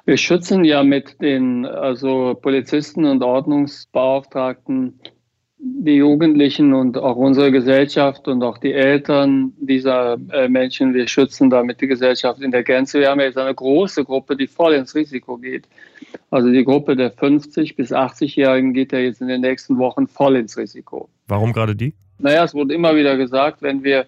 Wir 0.06 0.18
schützen 0.18 0.66
ja 0.66 0.84
mit 0.84 1.22
den 1.22 1.66
also 1.66 2.38
Polizisten 2.42 3.06
und 3.06 3.24
Ordnungsbeauftragten 3.24 5.00
die 5.66 5.96
Jugendlichen 5.96 6.74
und 6.74 6.98
auch 6.98 7.16
unsere 7.16 7.50
Gesellschaft 7.50 8.28
und 8.28 8.44
auch 8.44 8.58
die 8.58 8.74
Eltern 8.74 9.54
dieser 9.58 10.18
äh, 10.32 10.50
Menschen. 10.50 10.94
Wir 10.94 11.08
schützen 11.08 11.50
damit 11.50 11.80
die 11.80 11.88
Gesellschaft 11.88 12.42
in 12.42 12.52
der 12.52 12.64
Gänze. 12.64 13.00
Wir 13.00 13.10
haben 13.10 13.22
jetzt 13.22 13.38
eine 13.38 13.56
große 13.56 14.04
Gruppe, 14.04 14.36
die 14.36 14.48
voll 14.48 14.74
ins 14.74 14.94
Risiko 14.94 15.38
geht. 15.38 15.70
Also 16.32 16.52
die 16.52 16.66
Gruppe 16.66 16.98
der 16.98 17.12
50 17.12 17.78
bis 17.78 17.94
80-Jährigen 17.94 18.74
geht 18.74 18.92
ja 18.92 19.00
jetzt 19.00 19.22
in 19.22 19.30
den 19.30 19.40
nächsten 19.40 19.78
Wochen 19.78 20.08
voll 20.08 20.36
ins 20.36 20.58
Risiko. 20.58 21.08
Warum 21.28 21.54
gerade 21.54 21.76
die? 21.76 21.94
Naja, 22.20 22.44
es 22.44 22.54
wurde 22.54 22.74
immer 22.74 22.96
wieder 22.98 23.16
gesagt, 23.16 23.62
wenn 23.62 23.84
wir 23.84 24.06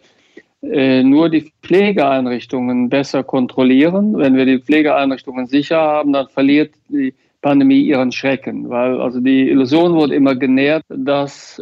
äh, 0.61 1.03
nur 1.03 1.29
die 1.29 1.53
Pflegeeinrichtungen 1.63 2.89
besser 2.89 3.23
kontrollieren. 3.23 4.17
Wenn 4.17 4.35
wir 4.35 4.45
die 4.45 4.59
Pflegeeinrichtungen 4.59 5.47
sicher 5.47 5.79
haben, 5.79 6.11
dann 6.11 6.27
verliert 6.27 6.73
die 6.89 7.13
Pandemie 7.45 7.83
ihren 7.83 8.11
Schrecken, 8.11 8.71
weil 8.71 8.99
also 8.99 9.19
die 9.19 9.47
Illusion 9.51 9.93
wurde 9.93 10.15
immer 10.15 10.33
genährt, 10.35 10.83
dass 10.89 11.61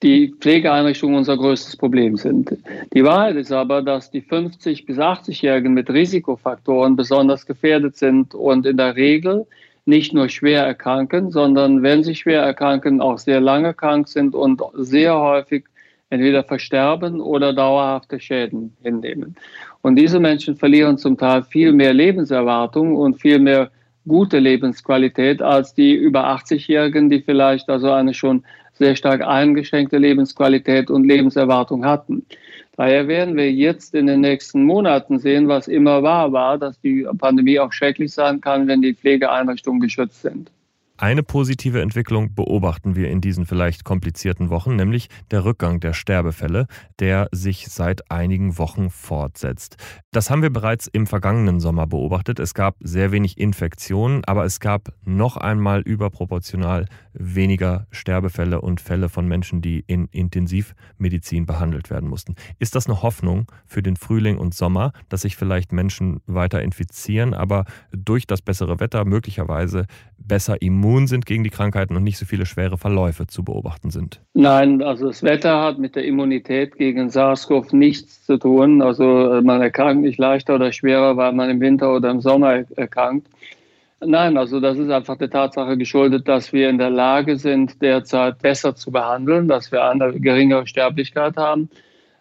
die 0.00 0.32
Pflegeeinrichtungen 0.38 1.16
unser 1.16 1.36
größtes 1.36 1.76
Problem 1.76 2.16
sind. 2.16 2.56
Die 2.92 3.02
Wahrheit 3.02 3.34
ist 3.34 3.50
aber, 3.50 3.82
dass 3.82 4.12
die 4.12 4.20
50 4.20 4.86
bis 4.86 4.96
80-Jährigen 4.96 5.74
mit 5.74 5.90
Risikofaktoren 5.90 6.94
besonders 6.94 7.46
gefährdet 7.46 7.96
sind 7.96 8.32
und 8.36 8.64
in 8.64 8.76
der 8.76 8.94
Regel 8.94 9.44
nicht 9.86 10.14
nur 10.14 10.28
schwer 10.28 10.62
erkranken, 10.62 11.32
sondern 11.32 11.82
wenn 11.82 12.04
sie 12.04 12.14
schwer 12.14 12.42
erkranken, 12.42 13.00
auch 13.00 13.18
sehr 13.18 13.40
lange 13.40 13.74
krank 13.74 14.06
sind 14.06 14.36
und 14.36 14.62
sehr 14.74 15.18
häufig 15.18 15.64
entweder 16.10 16.44
versterben 16.44 17.20
oder 17.20 17.52
dauerhafte 17.52 18.20
Schäden 18.20 18.76
hinnehmen. 18.84 19.34
Und 19.82 19.96
diese 19.96 20.20
Menschen 20.20 20.54
verlieren 20.54 20.96
zum 20.96 21.18
Teil 21.18 21.42
viel 21.42 21.72
mehr 21.72 21.92
Lebenserwartung 21.92 22.94
und 22.94 23.20
viel 23.20 23.40
mehr 23.40 23.72
gute 24.06 24.38
Lebensqualität 24.38 25.42
als 25.42 25.74
die 25.74 25.94
über 25.94 26.26
80-Jährigen, 26.26 27.10
die 27.10 27.20
vielleicht 27.20 27.68
also 27.68 27.90
eine 27.90 28.14
schon 28.14 28.44
sehr 28.72 28.96
stark 28.96 29.22
eingeschränkte 29.22 29.98
Lebensqualität 29.98 30.90
und 30.90 31.04
Lebenserwartung 31.04 31.84
hatten. 31.84 32.26
Daher 32.76 33.06
werden 33.06 33.36
wir 33.36 33.52
jetzt 33.52 33.94
in 33.94 34.08
den 34.08 34.20
nächsten 34.20 34.64
Monaten 34.64 35.20
sehen, 35.20 35.46
was 35.46 35.68
immer 35.68 36.02
wahr 36.02 36.32
war, 36.32 36.58
dass 36.58 36.80
die 36.80 37.06
Pandemie 37.18 37.60
auch 37.60 37.72
schrecklich 37.72 38.12
sein 38.12 38.40
kann, 38.40 38.66
wenn 38.66 38.82
die 38.82 38.94
Pflegeeinrichtungen 38.94 39.80
geschützt 39.80 40.22
sind. 40.22 40.50
Eine 40.96 41.24
positive 41.24 41.82
Entwicklung 41.82 42.36
beobachten 42.36 42.94
wir 42.94 43.10
in 43.10 43.20
diesen 43.20 43.46
vielleicht 43.46 43.82
komplizierten 43.82 44.48
Wochen, 44.48 44.76
nämlich 44.76 45.08
der 45.32 45.44
Rückgang 45.44 45.80
der 45.80 45.92
Sterbefälle, 45.92 46.68
der 47.00 47.28
sich 47.32 47.66
seit 47.66 48.12
einigen 48.12 48.58
Wochen 48.58 48.90
fortsetzt. 48.90 49.76
Das 50.12 50.30
haben 50.30 50.42
wir 50.42 50.50
bereits 50.50 50.86
im 50.86 51.08
vergangenen 51.08 51.58
Sommer 51.58 51.88
beobachtet. 51.88 52.38
Es 52.38 52.54
gab 52.54 52.76
sehr 52.78 53.10
wenig 53.10 53.38
Infektionen, 53.38 54.24
aber 54.24 54.44
es 54.44 54.60
gab 54.60 54.92
noch 55.04 55.36
einmal 55.36 55.80
überproportional 55.80 56.86
weniger 57.12 57.88
Sterbefälle 57.90 58.60
und 58.60 58.80
Fälle 58.80 59.08
von 59.08 59.26
Menschen, 59.26 59.62
die 59.62 59.82
in 59.88 60.06
Intensivmedizin 60.12 61.44
behandelt 61.44 61.90
werden 61.90 62.08
mussten. 62.08 62.36
Ist 62.60 62.76
das 62.76 62.86
eine 62.86 63.02
Hoffnung 63.02 63.50
für 63.66 63.82
den 63.82 63.96
Frühling 63.96 64.38
und 64.38 64.54
Sommer, 64.54 64.92
dass 65.08 65.22
sich 65.22 65.36
vielleicht 65.36 65.72
Menschen 65.72 66.20
weiter 66.26 66.62
infizieren, 66.62 67.34
aber 67.34 67.64
durch 67.90 68.28
das 68.28 68.42
bessere 68.42 68.78
Wetter 68.78 69.04
möglicherweise 69.04 69.86
besser 70.18 70.62
immun 70.62 70.83
immun 70.84 71.06
sind 71.06 71.24
gegen 71.24 71.44
die 71.44 71.50
Krankheiten 71.50 71.96
und 71.96 72.04
nicht 72.04 72.18
so 72.18 72.26
viele 72.26 72.44
schwere 72.44 72.76
Verläufe 72.76 73.26
zu 73.26 73.42
beobachten 73.42 73.90
sind. 73.90 74.20
Nein, 74.34 74.82
also 74.82 75.06
das 75.06 75.22
Wetter 75.22 75.62
hat 75.62 75.78
mit 75.78 75.96
der 75.96 76.04
Immunität 76.04 76.76
gegen 76.76 77.08
SARS-CoV 77.08 77.72
nichts 77.72 78.24
zu 78.24 78.36
tun. 78.36 78.82
Also 78.82 79.32
äh, 79.32 79.42
man 79.42 79.62
erkrankt 79.62 80.02
nicht 80.02 80.18
leichter 80.18 80.56
oder 80.56 80.72
schwerer, 80.72 81.16
weil 81.16 81.32
man 81.32 81.48
im 81.48 81.60
Winter 81.60 81.94
oder 81.94 82.10
im 82.10 82.20
Sommer 82.20 82.64
erkrankt. 82.76 83.28
Nein, 84.04 84.36
also 84.36 84.60
das 84.60 84.76
ist 84.76 84.90
einfach 84.90 85.16
der 85.16 85.30
Tatsache 85.30 85.78
geschuldet, 85.78 86.28
dass 86.28 86.52
wir 86.52 86.68
in 86.68 86.76
der 86.76 86.90
Lage 86.90 87.38
sind, 87.38 87.80
derzeit 87.80 88.40
besser 88.42 88.76
zu 88.76 88.90
behandeln, 88.90 89.48
dass 89.48 89.72
wir 89.72 89.82
eine 89.84 90.20
geringere 90.20 90.66
Sterblichkeit 90.66 91.38
haben 91.38 91.70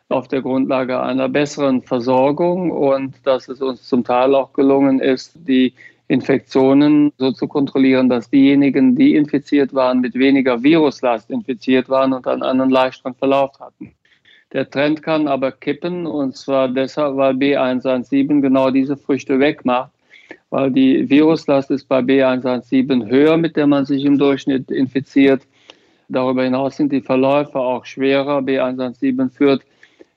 auf 0.08 0.28
der 0.28 0.42
Grundlage 0.42 1.02
einer 1.02 1.28
besseren 1.28 1.82
Versorgung 1.82 2.72
und 2.72 3.16
dass 3.26 3.50
es 3.50 3.62
uns 3.62 3.84
zum 3.84 4.04
Teil 4.04 4.36
auch 4.36 4.54
gelungen 4.54 5.00
ist, 5.00 5.34
die 5.36 5.74
Infektionen 6.08 7.12
so 7.18 7.32
zu 7.32 7.48
kontrollieren, 7.48 8.10
dass 8.10 8.30
diejenigen, 8.30 8.96
die 8.96 9.16
infiziert 9.16 9.74
waren, 9.74 10.02
mit 10.02 10.16
weniger 10.16 10.62
Viruslast 10.62 11.32
infiziert 11.32 11.90
waren 11.90 12.14
und 12.14 12.28
einen 12.28 12.44
anderen 12.44 12.70
leichteren 12.70 13.16
Verlauf 13.16 13.60
hatten. 13.60 13.94
Der 14.52 14.70
Trend 14.70 15.02
kann 15.02 15.28
aber 15.28 15.52
kippen 15.52 16.06
und 16.06 16.38
zwar 16.38 16.68
deshalb, 16.68 17.16
weil 17.18 17.34
B117 17.34 18.42
genau 18.42 18.70
diese 18.70 18.98
Früchte 18.98 19.40
wegmacht, 19.40 19.92
weil 20.52 20.70
die 20.70 21.10
Viruslast 21.10 21.72
ist 21.72 21.88
bei 21.88 22.00
B117 22.00 23.08
höher, 23.08 23.38
mit 23.38 23.56
der 23.56 23.66
man 23.66 23.86
sich 23.86 24.06
im 24.06 24.20
Durchschnitt 24.20 24.70
infiziert. 24.70 25.42
Darüber 26.10 26.44
hinaus 26.44 26.78
sind 26.78 26.92
die 26.92 27.02
Verläufe 27.02 27.58
auch 27.58 27.86
schwerer. 27.86 28.40
B117 28.40 29.32
führt 29.32 29.64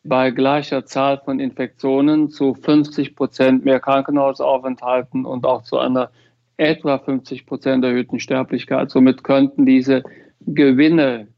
bei 0.08 0.30
gleicher 0.30 0.84
Zahl 0.86 1.20
von 1.24 1.40
Infektionen 1.40 2.30
zu 2.30 2.54
50 2.54 3.16
Prozent 3.16 3.64
mehr 3.64 3.80
Krankenhausaufenthalten 3.80 5.24
und 5.24 5.44
auch 5.44 5.62
zu 5.62 5.78
einer 5.78 6.10
etwa 6.56 6.98
50 6.98 7.46
Prozent 7.46 7.84
erhöhten 7.84 8.20
Sterblichkeit. 8.20 8.90
Somit 8.90 9.24
könnten 9.24 9.66
diese 9.66 10.02
Gewinne 10.46 11.28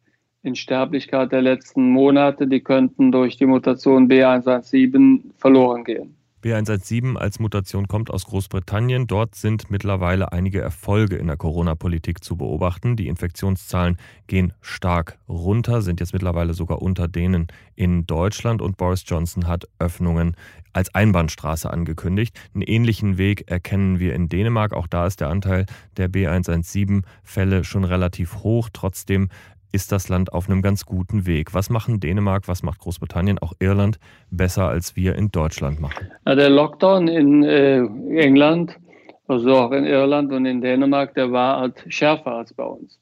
in 0.43 0.55
Sterblichkeit 0.55 1.33
der 1.33 1.43
letzten 1.43 1.91
Monate, 1.91 2.47
die 2.47 2.61
könnten 2.61 3.11
durch 3.11 3.37
die 3.37 3.47
Mutation 3.47 4.09
B117 4.09 5.23
verloren 5.37 5.85
gehen. 5.85 6.18
B117 6.43 7.17
als 7.17 7.41
Mutation 7.41 7.89
kommt 7.89 8.11
aus 8.11 8.25
Großbritannien. 8.27 9.09
Dort 9.09 9.35
sind 9.35 9.71
mittlerweile 9.71 10.31
einige 10.31 10.61
Erfolge 10.61 11.17
in 11.17 11.27
der 11.27 11.37
Corona-Politik 11.37 12.23
zu 12.23 12.37
beobachten. 12.37 12.95
Die 12.95 13.09
Infektionszahlen 13.09 13.99
gehen 14.29 14.53
stark 14.61 15.19
runter, 15.29 15.83
sind 15.83 15.99
jetzt 15.99 16.13
mittlerweile 16.13 16.55
sogar 16.55 16.81
unter 16.81 17.09
denen 17.09 17.49
in 17.75 18.07
Deutschland. 18.07 18.63
Und 18.63 18.77
Boris 18.77 19.03
Johnson 19.05 19.49
hat 19.49 19.69
Öffnungen 19.81 20.37
als 20.73 20.95
Einbahnstraße 20.95 21.71
angekündigt. 21.71 22.39
Einen 22.55 22.63
ähnlichen 22.63 23.19
Weg 23.19 23.51
erkennen 23.51 23.99
wir 23.99 24.15
in 24.15 24.29
Dänemark. 24.29 24.73
Auch 24.73 24.87
da 24.87 25.07
ist 25.07 25.21
der 25.21 25.31
Anteil 25.31 25.67
der 25.97 26.09
B117-Fälle 26.09 27.65
schon 27.65 27.83
relativ 27.83 28.37
hoch. 28.45 28.69
Trotzdem 28.73 29.29
ist 29.73 29.93
das 29.93 30.09
Land 30.09 30.33
auf 30.33 30.49
einem 30.49 30.63
ganz 30.63 30.85
guten 30.85 31.27
Weg. 31.27 31.55
Was 31.55 31.71
machen 31.71 32.01
Dänemark, 32.01 32.49
was 32.49 32.63
macht 32.63 32.81
Großbritannien, 32.81 33.39
auch 33.39 33.53
Irland 33.59 33.99
besser, 34.31 34.69
als 34.69 34.97
wir 34.97 35.15
in 35.15 35.31
Deutschland 35.31 35.81
machen? 35.81 36.11
Der 36.27 36.51
Lockdown 36.51 37.09
in 37.09 37.43
äh, 37.45 37.79
England, 38.17 38.79
also 39.27 39.55
auch 39.57 39.73
in 39.73 39.85
Irland 39.85 40.33
und 40.33 40.47
in 40.47 40.61
Dänemark, 40.61 41.15
der 41.15 41.31
war 41.33 41.61
halt 41.61 41.85
schärfer 41.89 42.33
als 42.33 42.55
bei 42.55 42.65
uns. 42.65 42.99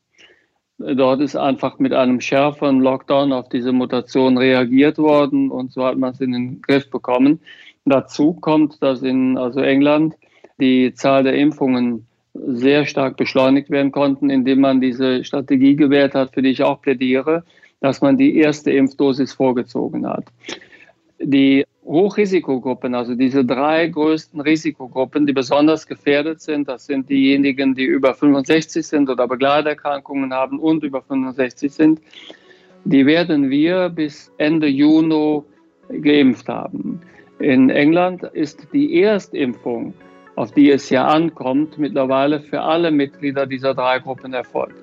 Dort 0.79 1.21
ist 1.21 1.37
einfach 1.37 1.79
mit 1.79 1.95
einem 1.95 2.21
schärferen 2.21 2.81
Lockdown 2.81 3.33
auf 3.33 3.49
diese 3.49 3.73
Mutation 3.73 4.37
reagiert 4.37 4.99
worden 4.99 5.51
und 5.51 5.73
so 5.73 5.85
hat 5.85 5.97
man 5.97 6.13
es 6.13 6.21
in 6.21 6.33
den 6.33 6.61
Griff 6.61 6.91
bekommen. 6.91 7.41
Dazu 7.87 8.35
kommt, 8.35 8.83
dass 8.83 9.03
in 9.03 9.39
also 9.39 9.61
England 9.61 10.17
die 10.61 10.93
Zahl 10.93 11.23
der 11.23 11.35
Impfungen 11.35 12.07
sehr 12.47 12.87
stark 12.87 13.17
beschleunigt 13.17 13.71
werden 13.71 13.93
konnten, 13.93 14.31
indem 14.31 14.61
man 14.61 14.81
diese 14.81 15.25
Strategie 15.25 15.77
gewählt 15.77 16.15
hat, 16.15 16.35
für 16.35 16.43
die 16.43 16.51
ich 16.51 16.63
auch 16.63 16.81
plädiere, 16.81 17.45
dass 17.81 18.01
man 18.01 18.17
die 18.17 18.37
erste 18.39 18.71
Impfdosis 18.71 19.33
vorgezogen 19.33 20.07
hat. 20.07 20.25
Die 21.19 21.65
Hochrisikogruppen, 21.85 22.95
also 22.95 23.15
diese 23.15 23.45
drei 23.45 23.87
größten 23.87 24.41
Risikogruppen, 24.41 25.27
die 25.27 25.33
besonders 25.33 25.87
gefährdet 25.87 26.41
sind, 26.41 26.69
das 26.69 26.87
sind 26.87 27.09
diejenigen, 27.09 27.75
die 27.75 27.85
über 27.85 28.13
65 28.13 28.87
sind 28.87 29.09
oder 29.09 29.29
Begleiterkrankungen 29.29 30.35
haben 30.35 30.59
und 30.59 30.83
über 30.83 31.01
65 31.03 31.73
sind, 31.73 32.01
die 32.85 33.07
werden 33.07 33.51
wir 33.51 33.89
bis 33.89 34.33
Ende 34.39 34.67
Juni 34.67 35.43
geimpft 36.03 36.49
haben. 36.49 37.01
In 37.39 37.71
England 37.71 38.25
ist 38.25 38.67
die 38.73 39.01
Erstimpfung 39.03 39.95
auf 40.37 40.53
die 40.53 40.71
es 40.71 40.91
ja 40.91 41.07
ankommt, 41.07 41.79
mittlerweile 41.79 42.41
für 42.41 42.61
alle 42.61 42.91
Mitglieder 42.91 43.47
dieser 43.47 43.75
drei 43.75 43.99
Gruppen 43.99 44.35
erfolgt. 44.35 44.77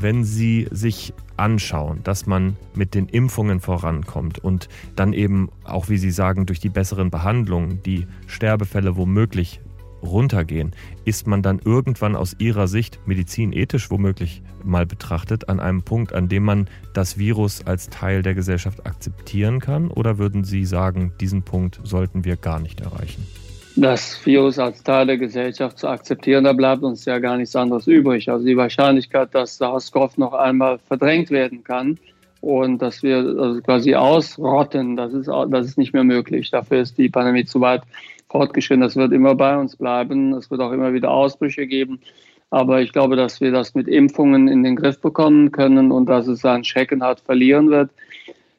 Wenn 0.00 0.22
Sie 0.22 0.68
sich 0.70 1.12
anschauen, 1.36 2.02
dass 2.04 2.26
man 2.26 2.56
mit 2.74 2.94
den 2.94 3.06
Impfungen 3.08 3.60
vorankommt 3.60 4.38
und 4.38 4.68
dann 4.94 5.12
eben 5.12 5.50
auch, 5.64 5.88
wie 5.88 5.98
Sie 5.98 6.10
sagen, 6.10 6.46
durch 6.46 6.60
die 6.60 6.68
besseren 6.68 7.10
Behandlungen 7.10 7.82
die 7.82 8.06
Sterbefälle 8.26 8.96
womöglich 8.96 9.60
runtergehen, 10.02 10.72
ist 11.04 11.26
man 11.26 11.42
dann 11.42 11.60
irgendwann 11.64 12.16
aus 12.16 12.36
Ihrer 12.38 12.68
Sicht 12.68 13.00
medizinethisch 13.06 13.90
womöglich 13.90 14.42
mal 14.64 14.86
betrachtet 14.86 15.48
an 15.48 15.60
einem 15.60 15.82
Punkt, 15.82 16.12
an 16.12 16.28
dem 16.28 16.44
man 16.44 16.68
das 16.94 17.18
Virus 17.18 17.66
als 17.66 17.88
Teil 17.88 18.22
der 18.22 18.34
Gesellschaft 18.34 18.86
akzeptieren 18.86 19.60
kann? 19.60 19.88
Oder 19.88 20.18
würden 20.18 20.44
Sie 20.44 20.64
sagen, 20.64 21.12
diesen 21.20 21.42
Punkt 21.42 21.80
sollten 21.84 22.24
wir 22.24 22.36
gar 22.36 22.60
nicht 22.60 22.80
erreichen? 22.80 23.26
Das 23.76 24.24
Virus 24.26 24.58
als 24.58 24.82
Teil 24.82 25.06
der 25.06 25.18
Gesellschaft 25.18 25.78
zu 25.78 25.86
akzeptieren, 25.86 26.44
da 26.44 26.52
bleibt 26.52 26.82
uns 26.82 27.04
ja 27.04 27.20
gar 27.20 27.36
nichts 27.36 27.54
anderes 27.54 27.86
übrig. 27.86 28.28
Also 28.28 28.44
die 28.44 28.56
Wahrscheinlichkeit, 28.56 29.32
dass 29.34 29.56
SARS-CoV 29.58 30.18
noch 30.18 30.32
einmal 30.32 30.80
verdrängt 30.88 31.30
werden 31.30 31.62
kann 31.62 31.96
und 32.40 32.82
dass 32.82 33.02
wir 33.02 33.18
also 33.18 33.60
quasi 33.62 33.94
ausrotten, 33.94 34.96
das 34.96 35.12
ist, 35.12 35.28
das 35.28 35.66
ist 35.66 35.78
nicht 35.78 35.92
mehr 35.92 36.04
möglich. 36.04 36.50
Dafür 36.50 36.80
ist 36.80 36.98
die 36.98 37.08
Pandemie 37.08 37.44
zu 37.44 37.60
weit 37.60 37.82
fortgeschritten. 38.30 38.82
Das 38.82 38.96
wird 38.96 39.12
immer 39.12 39.34
bei 39.34 39.56
uns 39.56 39.76
bleiben. 39.76 40.32
Es 40.34 40.50
wird 40.50 40.60
auch 40.60 40.72
immer 40.72 40.92
wieder 40.92 41.10
Ausbrüche 41.10 41.66
geben. 41.66 42.00
Aber 42.50 42.80
ich 42.80 42.92
glaube, 42.92 43.16
dass 43.16 43.40
wir 43.40 43.52
das 43.52 43.74
mit 43.74 43.88
Impfungen 43.88 44.48
in 44.48 44.62
den 44.62 44.76
Griff 44.76 45.00
bekommen 45.00 45.52
können 45.52 45.92
und 45.92 46.06
dass 46.06 46.26
es 46.26 46.40
seinen 46.40 46.64
Schrecken 46.64 47.02
hat 47.02 47.20
verlieren 47.20 47.70
wird. 47.70 47.90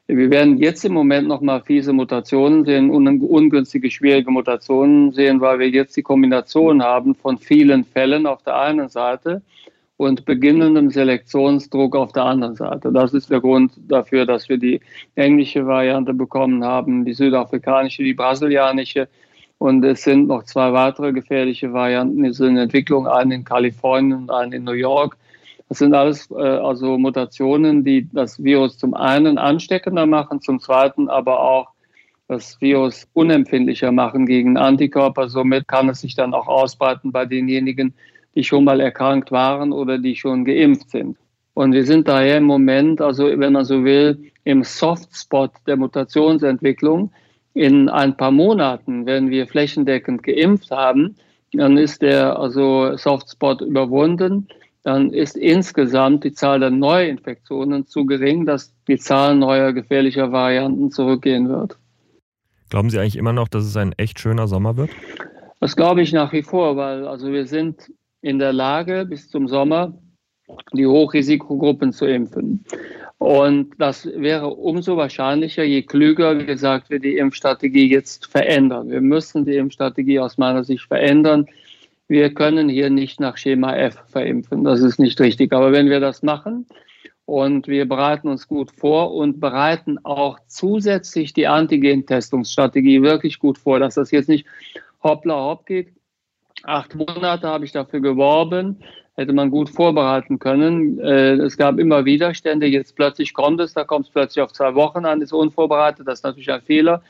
Wir 0.05 0.31
werden 0.31 0.57
jetzt 0.57 0.83
im 0.85 0.93
Moment 0.93 1.27
noch 1.27 1.41
mal 1.41 1.61
fiese 1.61 1.93
Mutationen 1.93 2.65
sehen, 2.65 2.89
ungünstige, 2.89 3.91
schwierige 3.91 4.31
Mutationen 4.31 5.11
sehen, 5.11 5.39
weil 5.39 5.59
wir 5.59 5.69
jetzt 5.69 5.95
die 5.97 6.01
Kombination 6.01 6.81
haben 6.81 7.13
von 7.13 7.37
vielen 7.37 7.83
Fällen 7.83 8.25
auf 8.25 8.41
der 8.41 8.59
einen 8.59 8.89
Seite 8.89 9.43
und 9.97 10.25
beginnendem 10.25 10.89
Selektionsdruck 10.89 11.95
auf 11.95 12.11
der 12.13 12.23
anderen 12.23 12.55
Seite. 12.55 12.91
Das 12.91 13.13
ist 13.13 13.29
der 13.29 13.39
Grund 13.41 13.73
dafür, 13.87 14.25
dass 14.25 14.49
wir 14.49 14.57
die 14.57 14.79
englische 15.13 15.67
Variante 15.67 16.13
bekommen 16.13 16.63
haben, 16.63 17.05
die 17.05 17.13
südafrikanische, 17.13 18.01
die 18.01 18.13
brasilianische 18.13 19.09
und 19.59 19.83
es 19.83 20.03
sind 20.03 20.27
noch 20.27 20.43
zwei 20.43 20.73
weitere 20.73 21.11
gefährliche 21.11 21.71
Varianten, 21.73 22.23
in 22.23 22.57
Entwicklung, 22.57 23.07
eine 23.07 23.35
in 23.35 23.43
Kalifornien 23.43 24.21
und 24.21 24.31
eine 24.31 24.55
in 24.55 24.63
New 24.63 24.71
York. 24.71 25.17
Das 25.67 25.79
sind 25.79 25.93
alles 25.93 26.31
äh, 26.31 26.35
also 26.35 26.97
Mutationen, 26.97 27.83
die 27.83 28.07
das 28.11 28.41
Virus 28.41 28.77
zum 28.77 28.93
einen 28.93 29.37
ansteckender 29.37 30.05
machen, 30.05 30.41
zum 30.41 30.59
zweiten 30.59 31.09
aber 31.09 31.41
auch 31.41 31.67
das 32.29 32.59
Virus 32.61 33.07
unempfindlicher 33.13 33.91
machen 33.91 34.25
gegen 34.25 34.55
Antikörper. 34.55 35.27
Somit 35.27 35.67
kann 35.67 35.89
es 35.89 36.01
sich 36.01 36.15
dann 36.15 36.33
auch 36.33 36.47
ausbreiten 36.47 37.11
bei 37.11 37.25
denjenigen, 37.25 37.93
die 38.35 38.43
schon 38.45 38.63
mal 38.63 38.79
erkrankt 38.79 39.31
waren 39.31 39.73
oder 39.73 39.97
die 39.97 40.15
schon 40.15 40.45
geimpft 40.45 40.91
sind. 40.91 41.17
Und 41.53 41.73
wir 41.73 41.85
sind 41.85 42.07
daher 42.07 42.37
im 42.37 42.45
Moment, 42.45 43.01
also 43.01 43.25
wenn 43.25 43.53
man 43.53 43.65
so 43.65 43.83
will, 43.83 44.31
im 44.45 44.63
Softspot 44.63 45.51
der 45.67 45.75
Mutationsentwicklung 45.75 47.11
in 47.53 47.89
ein 47.89 48.15
paar 48.15 48.31
Monaten, 48.31 49.05
wenn 49.05 49.29
wir 49.29 49.47
flächendeckend 49.47 50.23
geimpft 50.23 50.71
haben, 50.71 51.15
dann 51.53 51.77
ist 51.77 52.01
der 52.01 52.37
also 52.37 52.95
Softspot 52.95 53.61
überwunden. 53.61 54.47
Dann 54.83 55.11
ist 55.11 55.35
insgesamt 55.35 56.23
die 56.23 56.31
Zahl 56.31 56.59
der 56.59 56.69
Neuinfektionen 56.69 57.85
zu 57.85 58.05
gering, 58.05 58.45
dass 58.45 58.73
die 58.87 58.97
Zahl 58.97 59.35
neuer 59.35 59.73
gefährlicher 59.73 60.31
Varianten 60.31 60.89
zurückgehen 60.89 61.49
wird. 61.49 61.77
Glauben 62.69 62.89
Sie 62.89 62.99
eigentlich 62.99 63.17
immer 63.17 63.33
noch, 63.33 63.47
dass 63.47 63.65
es 63.65 63.75
ein 63.75 63.93
echt 63.97 64.19
schöner 64.19 64.47
Sommer 64.47 64.77
wird? 64.77 64.91
Das 65.59 65.75
glaube 65.75 66.01
ich 66.01 66.13
nach 66.13 66.31
wie 66.31 66.43
vor, 66.43 66.77
weil 66.77 67.07
also 67.07 67.31
wir 67.31 67.45
sind 67.45 67.91
in 68.21 68.39
der 68.39 68.53
Lage, 68.53 69.05
bis 69.05 69.29
zum 69.29 69.47
Sommer 69.47 69.93
die 70.73 70.87
Hochrisikogruppen 70.87 71.91
zu 71.91 72.05
impfen. 72.05 72.63
Und 73.19 73.73
das 73.77 74.05
wäre 74.05 74.47
umso 74.47 74.95
wahrscheinlicher, 74.95 75.63
je 75.63 75.83
klüger 75.83 76.35
gesagt 76.35 76.89
wir 76.89 76.99
die 76.99 77.17
Impfstrategie 77.17 77.89
jetzt 77.89 78.25
verändern. 78.25 78.89
Wir 78.89 79.01
müssen 79.01 79.45
die 79.45 79.57
Impfstrategie 79.57 80.19
aus 80.19 80.37
meiner 80.37 80.63
Sicht 80.63 80.85
verändern. 80.85 81.45
Wir 82.07 82.33
können 82.33 82.69
hier 82.69 82.89
nicht 82.89 83.19
nach 83.19 83.37
Schema 83.37 83.75
F 83.75 84.01
verimpfen. 84.07 84.63
Das 84.63 84.81
ist 84.81 84.99
nicht 84.99 85.19
richtig. 85.19 85.51
Aber 85.51 85.73
wenn 85.73 85.89
wir 85.89 85.99
das 85.99 86.23
machen 86.23 86.65
Und 87.29 87.67
wir 87.67 87.87
bereiten 87.87 88.27
uns 88.27 88.47
gut 88.47 88.71
vor 88.71 89.13
und 89.13 89.39
bereiten 89.39 90.03
auch 90.03 90.39
zusätzlich 90.47 91.31
die 91.31 91.45
Antigen-Testungsstrategie 91.45 93.03
wirklich 93.03 93.37
gut 93.37 93.59
vor, 93.59 93.79
dass 93.79 93.93
das 93.93 94.09
jetzt 94.09 94.29
nicht 94.29 94.47
hoppla 95.03 95.35
hopp 95.35 95.67
geht. 95.67 95.93
Acht 96.63 96.95
Monate 96.95 97.47
habe 97.47 97.65
ich 97.65 97.71
dafür 97.71 97.99
geworben, 97.99 98.81
hätte 99.19 99.33
man 99.33 99.51
gut 99.51 99.69
vorbereiten 99.69 100.39
können. 100.39 100.97
Äh, 100.99 101.33
es 101.33 101.57
gab 101.57 101.77
immer 101.77 102.05
Widerstände, 102.05 102.67
jetzt 102.67 102.95
plötzlich 102.95 103.33
kommt 103.33 103.59
es, 103.59 103.73
da 103.73 103.83
kommt 103.83 104.05
es 104.05 104.11
plötzlich 104.11 104.41
auf 104.41 104.53
zwei 104.53 104.73
Wochen 104.75 105.05
an, 105.05 105.21
ist 105.21 105.33
unvorbereitet, 105.33 106.07
das 106.07 106.19
ist 106.19 106.23
natürlich 106.23 106.49
ein 106.49 106.61
Fehler. 106.61 107.01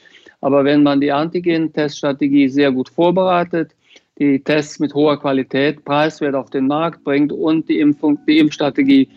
Aber 0.41 0.63
wenn 0.65 0.81
man 0.81 1.01
die 1.01 1.11
Antigen-Teststrategie 1.11 2.49
sehr 2.49 2.71
gut 2.71 2.89
vorbereitet, 2.89 3.75
die 4.17 4.43
Tests 4.43 4.79
mit 4.79 4.93
hoher 4.95 5.19
Qualität, 5.19 5.85
preiswert 5.85 6.33
auf 6.33 6.49
den 6.49 6.65
Markt 6.67 7.03
bringt 7.03 7.31
und 7.31 7.69
die, 7.69 7.79
Impfung, 7.79 8.17
die 8.27 8.39
Impfstrategie 8.39 9.07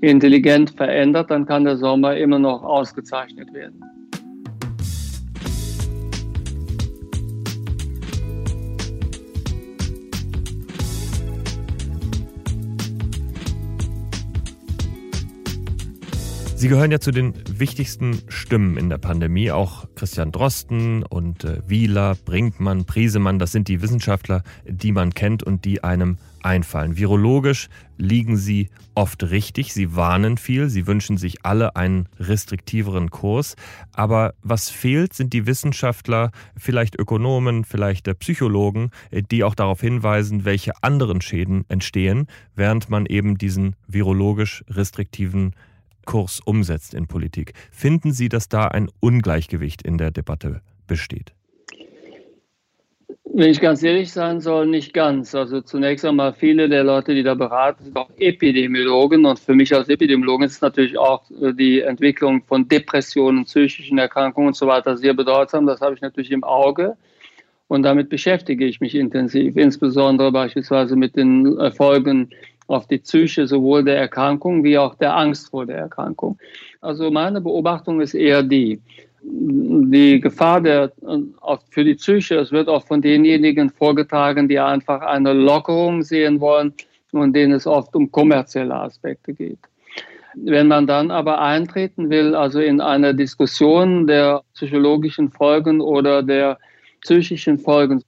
intelligent 0.00 0.70
verändert, 0.70 1.30
dann 1.30 1.46
kann 1.46 1.64
der 1.64 1.76
Sommer 1.76 2.16
immer 2.16 2.40
noch 2.40 2.64
ausgezeichnet 2.64 3.54
werden. 3.54 3.82
Sie 16.62 16.68
gehören 16.68 16.92
ja 16.92 17.00
zu 17.00 17.10
den 17.10 17.34
wichtigsten 17.58 18.22
Stimmen 18.28 18.76
in 18.76 18.88
der 18.88 18.98
Pandemie. 18.98 19.50
Auch 19.50 19.84
Christian 19.96 20.30
Drosten 20.30 21.02
und 21.02 21.42
äh, 21.42 21.60
Wieler, 21.66 22.14
Brinkmann, 22.24 22.84
Priesemann, 22.84 23.40
das 23.40 23.50
sind 23.50 23.66
die 23.66 23.82
Wissenschaftler, 23.82 24.44
die 24.64 24.92
man 24.92 25.12
kennt 25.12 25.42
und 25.42 25.64
die 25.64 25.82
einem 25.82 26.18
einfallen. 26.40 26.96
Virologisch 26.96 27.68
liegen 27.98 28.36
sie 28.36 28.70
oft 28.94 29.24
richtig, 29.24 29.72
sie 29.72 29.96
warnen 29.96 30.38
viel, 30.38 30.68
sie 30.68 30.86
wünschen 30.86 31.16
sich 31.16 31.44
alle 31.44 31.74
einen 31.74 32.08
restriktiveren 32.20 33.10
Kurs. 33.10 33.56
Aber 33.92 34.34
was 34.44 34.70
fehlt, 34.70 35.14
sind 35.14 35.32
die 35.32 35.46
Wissenschaftler, 35.46 36.30
vielleicht 36.56 36.96
Ökonomen, 36.96 37.64
vielleicht 37.64 38.08
Psychologen, 38.20 38.92
die 39.32 39.42
auch 39.42 39.56
darauf 39.56 39.80
hinweisen, 39.80 40.44
welche 40.44 40.80
anderen 40.80 41.22
Schäden 41.22 41.64
entstehen, 41.66 42.28
während 42.54 42.88
man 42.88 43.06
eben 43.06 43.36
diesen 43.36 43.74
virologisch 43.88 44.62
restriktiven 44.68 45.56
Kurs 46.06 46.40
umsetzt 46.44 46.94
in 46.94 47.06
Politik. 47.06 47.54
Finden 47.70 48.12
Sie, 48.12 48.28
dass 48.28 48.48
da 48.48 48.68
ein 48.68 48.88
Ungleichgewicht 49.00 49.82
in 49.82 49.98
der 49.98 50.10
Debatte 50.10 50.62
besteht? 50.86 51.32
Wenn 53.34 53.50
ich 53.50 53.60
ganz 53.60 53.82
ehrlich 53.82 54.12
sein 54.12 54.40
soll, 54.40 54.66
nicht 54.66 54.92
ganz. 54.92 55.34
Also 55.34 55.62
zunächst 55.62 56.04
einmal 56.04 56.34
viele 56.34 56.68
der 56.68 56.84
Leute, 56.84 57.14
die 57.14 57.22
da 57.22 57.34
beraten, 57.34 57.84
sind 57.84 57.96
auch 57.96 58.10
Epidemiologen. 58.18 59.24
Und 59.24 59.38
für 59.38 59.54
mich 59.54 59.74
als 59.74 59.88
Epidemiologen 59.88 60.44
ist 60.44 60.60
natürlich 60.60 60.98
auch 60.98 61.22
äh, 61.40 61.54
die 61.54 61.80
Entwicklung 61.80 62.42
von 62.42 62.68
Depressionen, 62.68 63.44
psychischen 63.44 63.96
Erkrankungen 63.96 64.48
und 64.48 64.56
so 64.56 64.66
weiter 64.66 64.98
sehr 64.98 65.14
bedeutsam. 65.14 65.66
Das 65.66 65.80
habe 65.80 65.94
ich 65.94 66.02
natürlich 66.02 66.30
im 66.30 66.44
Auge. 66.44 66.96
Und 67.68 67.84
damit 67.84 68.10
beschäftige 68.10 68.66
ich 68.66 68.82
mich 68.82 68.94
intensiv, 68.94 69.56
insbesondere 69.56 70.30
beispielsweise 70.30 70.94
mit 70.94 71.16
den 71.16 71.72
Folgen 71.74 72.28
auf 72.72 72.86
die 72.86 72.98
Psyche 72.98 73.46
sowohl 73.46 73.84
der 73.84 73.98
Erkrankung 73.98 74.64
wie 74.64 74.78
auch 74.78 74.94
der 74.94 75.16
Angst 75.16 75.50
vor 75.50 75.66
der 75.66 75.78
Erkrankung. 75.78 76.38
Also 76.80 77.10
meine 77.10 77.40
Beobachtung 77.40 78.00
ist 78.00 78.14
eher 78.14 78.42
die, 78.42 78.80
die 79.22 80.20
Gefahr 80.20 80.60
der, 80.60 80.92
für 81.70 81.84
die 81.84 81.94
Psyche, 81.94 82.36
es 82.36 82.50
wird 82.50 82.68
auch 82.68 82.84
von 82.84 83.00
denjenigen 83.00 83.70
vorgetragen, 83.70 84.48
die 84.48 84.58
einfach 84.58 85.02
eine 85.02 85.32
Lockerung 85.32 86.02
sehen 86.02 86.40
wollen 86.40 86.72
und 87.12 87.34
denen 87.34 87.52
es 87.52 87.66
oft 87.66 87.94
um 87.94 88.10
kommerzielle 88.10 88.74
Aspekte 88.74 89.32
geht. 89.32 89.58
Wenn 90.34 90.68
man 90.68 90.86
dann 90.86 91.10
aber 91.10 91.40
eintreten 91.42 92.08
will, 92.08 92.34
also 92.34 92.58
in 92.60 92.80
eine 92.80 93.14
Diskussion 93.14 94.06
der 94.06 94.42
psychologischen 94.54 95.30
Folgen 95.30 95.80
oder 95.80 96.22
der 96.22 96.58
psychischen 97.02 97.58
Folgen, 97.58 98.02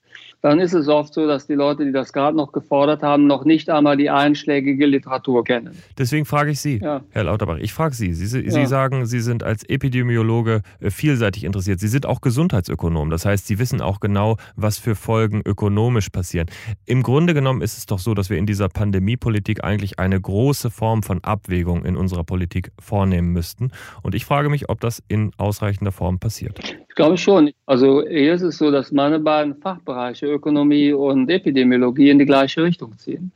dann 0.44 0.60
ist 0.60 0.74
es 0.74 0.88
oft 0.88 1.14
so, 1.14 1.26
dass 1.26 1.46
die 1.46 1.54
Leute, 1.54 1.86
die 1.86 1.92
das 1.92 2.12
gerade 2.12 2.36
noch 2.36 2.52
gefordert 2.52 3.02
haben, 3.02 3.26
noch 3.26 3.46
nicht 3.46 3.70
einmal 3.70 3.96
die 3.96 4.10
einschlägige 4.10 4.84
Literatur 4.84 5.42
kennen. 5.42 5.70
Deswegen 5.96 6.26
frage 6.26 6.50
ich 6.50 6.60
Sie, 6.60 6.80
ja. 6.82 7.02
Herr 7.10 7.24
Lauterbach, 7.24 7.56
ich 7.56 7.72
frage 7.72 7.94
Sie. 7.94 8.12
Sie, 8.12 8.26
Sie 8.26 8.40
ja. 8.46 8.66
sagen, 8.66 9.06
Sie 9.06 9.20
sind 9.20 9.42
als 9.42 9.64
Epidemiologe 9.66 10.60
äh, 10.80 10.90
vielseitig 10.90 11.44
interessiert. 11.44 11.80
Sie 11.80 11.88
sind 11.88 12.04
auch 12.04 12.20
Gesundheitsökonom. 12.20 13.08
Das 13.08 13.24
heißt, 13.24 13.46
Sie 13.46 13.58
wissen 13.58 13.80
auch 13.80 14.00
genau, 14.00 14.36
was 14.54 14.76
für 14.76 14.94
Folgen 14.94 15.40
ökonomisch 15.44 16.10
passieren. 16.10 16.46
Im 16.84 17.02
Grunde 17.02 17.32
genommen 17.32 17.62
ist 17.62 17.78
es 17.78 17.86
doch 17.86 17.98
so, 17.98 18.12
dass 18.12 18.28
wir 18.28 18.36
in 18.36 18.44
dieser 18.44 18.68
Pandemiepolitik 18.68 19.64
eigentlich 19.64 19.98
eine 19.98 20.20
große 20.20 20.68
Form 20.68 21.02
von 21.02 21.24
Abwägung 21.24 21.86
in 21.86 21.96
unserer 21.96 22.24
Politik 22.24 22.70
vornehmen 22.78 23.32
müssten. 23.32 23.70
Und 24.02 24.14
ich 24.14 24.26
frage 24.26 24.50
mich, 24.50 24.68
ob 24.68 24.80
das 24.80 25.02
in 25.08 25.30
ausreichender 25.38 25.92
Form 25.92 26.18
passiert. 26.18 26.58
Ich 26.88 26.94
glaube 26.94 27.16
schon. 27.16 27.50
Also 27.66 28.02
hier 28.06 28.34
ist 28.34 28.42
es 28.42 28.58
so, 28.58 28.70
dass 28.70 28.92
meine 28.92 29.18
beiden 29.18 29.56
Fachbereiche 29.56 30.03
Ökonomie 30.12 30.92
und 30.92 31.30
Epidemiologie 31.30 32.10
in 32.10 32.18
die 32.18 32.26
gleiche 32.26 32.62
Richtung 32.62 32.96
ziehen. 32.98 33.32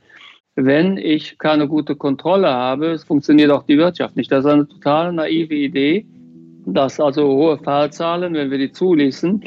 Wenn 0.55 0.97
ich 0.97 1.37
keine 1.37 1.67
gute 1.67 1.95
Kontrolle 1.95 2.49
habe, 2.49 2.97
funktioniert 2.99 3.51
auch 3.51 3.63
die 3.63 3.77
Wirtschaft 3.77 4.17
nicht. 4.17 4.31
Das 4.31 4.45
ist 4.45 4.51
eine 4.51 4.67
total 4.67 5.13
naive 5.13 5.55
Idee, 5.55 6.05
dass 6.65 6.99
also 6.99 7.27
hohe 7.27 7.57
Fallzahlen, 7.57 8.33
wenn 8.33 8.51
wir 8.51 8.57
die 8.57 8.71
zuließen, 8.71 9.43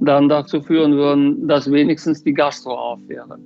dann 0.00 0.28
dazu 0.28 0.60
führen 0.60 0.96
würden, 0.96 1.46
dass 1.46 1.70
wenigstens 1.70 2.22
die 2.22 2.34
Gastro 2.34 2.72
auf 2.72 2.98
wäre. 3.06 3.38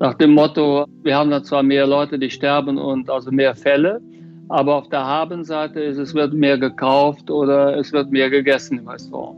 Nach 0.00 0.14
dem 0.14 0.32
Motto, 0.32 0.86
wir 1.02 1.16
haben 1.16 1.30
dann 1.30 1.44
zwar 1.44 1.62
mehr 1.62 1.86
Leute, 1.86 2.18
die 2.18 2.30
sterben 2.30 2.78
und 2.78 3.08
also 3.08 3.30
mehr 3.30 3.54
Fälle, 3.54 4.00
aber 4.48 4.76
auf 4.76 4.88
der 4.88 5.04
Habenseite 5.04 5.80
ist 5.80 5.98
es 5.98 6.14
wird 6.14 6.32
mehr 6.32 6.58
gekauft 6.58 7.30
oder 7.30 7.76
es 7.76 7.92
wird 7.92 8.10
mehr 8.10 8.30
gegessen 8.30 8.78
im 8.78 8.88
Restaurant. 8.88 9.36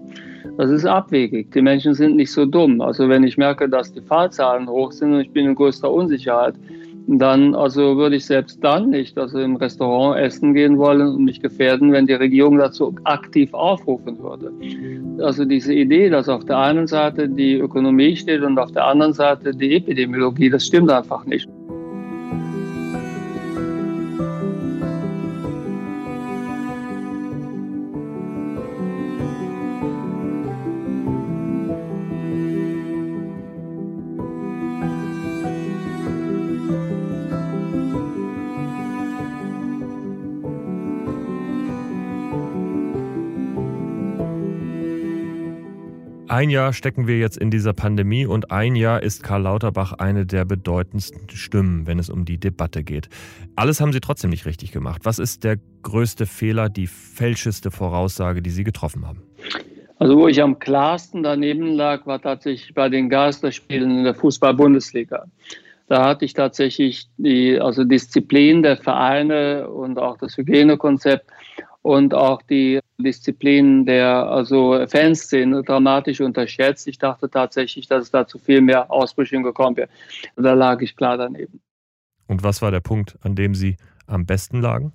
Das 0.59 0.71
ist 0.71 0.85
abwegig. 0.85 1.53
Die 1.53 1.63
Menschen 1.63 1.95
sind 1.95 2.17
nicht 2.17 2.33
so 2.33 2.45
dumm. 2.45 2.81
Also 2.81 3.09
wenn 3.09 3.23
ich 3.23 3.39
merke, 3.39 3.69
dass 3.69 3.93
die 3.93 4.01
Fallzahlen 4.01 4.69
hoch 4.69 4.91
sind 4.91 5.15
und 5.15 5.21
ich 5.21 5.31
bin 5.31 5.47
in 5.47 5.55
größter 5.55 5.89
Unsicherheit, 5.89 6.55
dann 7.07 7.55
also 7.55 7.97
würde 7.97 8.17
ich 8.17 8.27
selbst 8.27 8.63
dann 8.63 8.91
nicht 8.91 9.17
also 9.17 9.39
im 9.39 9.55
Restaurant 9.55 10.19
essen 10.19 10.55
gehen 10.55 10.77
wollen 10.77 11.15
und 11.15 11.25
mich 11.25 11.41
gefährden, 11.41 11.93
wenn 11.93 12.09
die 12.09 12.15
Regierung 12.15 12.59
dazu 12.59 12.93
aktiv 13.05 13.55
aufrufen 13.55 14.19
würde. 14.19 14.53
Also 15.25 15.45
diese 15.45 15.73
Idee, 15.73 16.11
dass 16.11 16.29
auf 16.29 16.45
der 16.45 16.59
einen 16.59 16.89
Seite 16.89 17.29
die 17.29 17.55
Ökonomie 17.55 18.17
steht 18.17 18.43
und 18.43 18.59
auf 18.59 18.73
der 18.73 18.85
anderen 18.85 19.13
Seite 19.13 19.53
die 19.53 19.77
Epidemiologie, 19.77 20.51
das 20.51 20.67
stimmt 20.67 20.91
einfach 20.91 21.25
nicht. 21.25 21.49
Ein 46.39 46.51
Jahr 46.51 46.73
stecken 46.73 47.09
wir 47.09 47.19
jetzt 47.19 47.37
in 47.37 47.51
dieser 47.51 47.73
Pandemie 47.73 48.25
und 48.25 48.53
ein 48.53 48.77
Jahr 48.77 49.03
ist 49.03 49.25
Karl 49.25 49.43
Lauterbach 49.43 49.95
eine 49.95 50.25
der 50.25 50.45
bedeutendsten 50.45 51.29
Stimmen, 51.31 51.89
wenn 51.89 51.99
es 51.99 52.11
um 52.11 52.25
die 52.25 52.39
Debatte 52.39 52.85
geht. 52.85 53.09
Alles 53.57 53.81
haben 53.81 53.93
Sie 53.93 53.99
trotzdem 53.99 54.31
nicht 54.31 54.47
richtig 54.47 54.71
gemacht. 54.71 55.01
Was 55.03 55.19
ist 55.19 55.43
der 55.43 55.57
größte 55.83 56.27
Fehler, 56.27 56.69
die 56.69 56.87
fälscheste 56.87 57.73
Voraussage, 57.73 58.41
die 58.41 58.51
Sie 58.51 58.63
getroffen 58.63 59.05
haben? 59.05 59.25
Also 59.99 60.17
wo 60.17 60.29
ich 60.29 60.41
am 60.41 60.61
klarsten 60.61 61.25
daneben 61.25 61.73
lag, 61.73 62.07
war 62.07 62.23
tatsächlich 62.23 62.73
bei 62.73 62.89
den 62.89 63.09
Geisterspielen 63.09 63.91
in 63.91 64.05
der 64.05 64.15
Fußball-Bundesliga. 64.15 65.25
Da 65.89 66.05
hatte 66.05 66.25
ich 66.25 66.35
tatsächlich 66.35 67.09
die 67.17 67.59
also 67.59 67.83
Disziplin 67.83 68.63
der 68.63 68.77
Vereine 68.77 69.69
und 69.69 69.99
auch 69.99 70.17
das 70.19 70.37
Hygienekonzept 70.37 71.29
und 71.89 72.13
auch 72.13 72.43
die 72.43 72.81
Disziplin 72.99 73.87
der 73.87 74.29
also 74.29 74.87
Fanszene 74.89 75.63
dramatisch 75.63 76.21
unterschätzt. 76.21 76.87
Ich 76.87 76.99
dachte 76.99 77.31
tatsächlich, 77.31 77.89
dass 77.89 78.03
es 78.03 78.11
da 78.11 78.27
zu 78.27 78.39
viel 78.39 78.61
mehr 78.61 78.91
Ausbrüchen 78.91 79.43
gekommen 79.43 79.79
wäre. 79.79 79.89
Da 80.37 80.53
lag 80.53 80.83
ich 80.83 80.97
klar 80.97 81.17
daneben. 81.17 81.61
Und 82.27 82.43
was 82.43 82.61
war 82.61 82.71
der 82.71 82.81
Punkt, 82.81 83.17
an 83.23 83.35
dem 83.35 83.55
Sie 83.55 83.79
am 84.07 84.27
besten 84.27 84.61
lagen? 84.61 84.93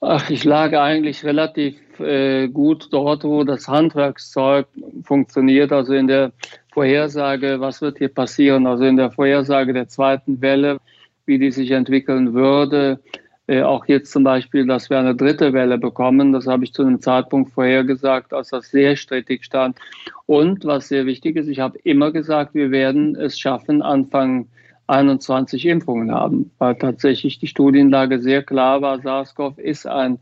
Ach, 0.00 0.30
ich 0.30 0.44
lag 0.44 0.72
eigentlich 0.72 1.22
relativ 1.22 1.76
äh, 2.00 2.48
gut 2.48 2.88
dort, 2.90 3.22
wo 3.22 3.44
das 3.44 3.68
Handwerkszeug 3.68 4.66
funktioniert, 5.02 5.70
also 5.70 5.92
in 5.92 6.06
der 6.06 6.32
Vorhersage, 6.72 7.60
was 7.60 7.82
wird 7.82 7.98
hier 7.98 8.08
passieren, 8.08 8.66
also 8.66 8.84
in 8.84 8.96
der 8.96 9.10
Vorhersage 9.10 9.74
der 9.74 9.88
zweiten 9.88 10.40
Welle, 10.40 10.78
wie 11.26 11.38
die 11.38 11.50
sich 11.50 11.72
entwickeln 11.72 12.32
würde, 12.32 13.00
äh, 13.46 13.62
auch 13.62 13.86
jetzt 13.86 14.12
zum 14.12 14.24
Beispiel, 14.24 14.66
dass 14.66 14.90
wir 14.90 14.98
eine 14.98 15.14
dritte 15.14 15.52
Welle 15.52 15.78
bekommen. 15.78 16.32
Das 16.32 16.46
habe 16.46 16.64
ich 16.64 16.72
zu 16.72 16.82
einem 16.82 17.00
Zeitpunkt 17.00 17.52
vorhergesagt, 17.52 18.32
als 18.32 18.50
das 18.50 18.70
sehr 18.70 18.96
strittig 18.96 19.44
stand. 19.44 19.78
Und 20.26 20.64
was 20.64 20.88
sehr 20.88 21.06
wichtig 21.06 21.36
ist, 21.36 21.48
ich 21.48 21.60
habe 21.60 21.78
immer 21.84 22.10
gesagt, 22.10 22.54
wir 22.54 22.70
werden 22.70 23.16
es 23.16 23.38
schaffen, 23.38 23.82
Anfang 23.82 24.48
21 24.88 25.66
Impfungen 25.66 26.12
haben, 26.12 26.50
weil 26.58 26.76
tatsächlich 26.76 27.38
die 27.38 27.48
Studienlage 27.48 28.20
sehr 28.20 28.42
klar 28.42 28.82
war, 28.82 29.00
SARS-CoV 29.00 29.58
ist 29.58 29.86
ein 29.86 30.18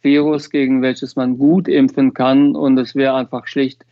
Virus, 0.00 0.50
gegen 0.50 0.82
welches 0.82 1.16
man 1.16 1.36
gut 1.36 1.68
impfen 1.68 2.14
kann 2.14 2.56
und 2.56 2.78
es 2.78 2.94
wäre 2.94 3.14
einfach 3.14 3.46
schlicht 3.46 3.84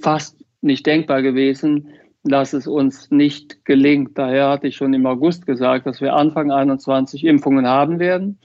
fast 0.00 0.36
nicht 0.60 0.86
denkbar 0.86 1.22
gewesen, 1.22 1.88
dass 2.28 2.52
es 2.52 2.66
uns 2.66 3.10
nicht 3.10 3.64
gelingt. 3.64 4.18
Daher 4.18 4.48
hatte 4.48 4.68
ich 4.68 4.76
schon 4.76 4.94
im 4.94 5.06
August 5.06 5.46
gesagt, 5.46 5.86
dass 5.86 6.00
wir 6.00 6.14
Anfang 6.14 6.50
21 6.50 7.24
Impfungen 7.24 7.66
haben 7.66 7.98
werden, 7.98 8.38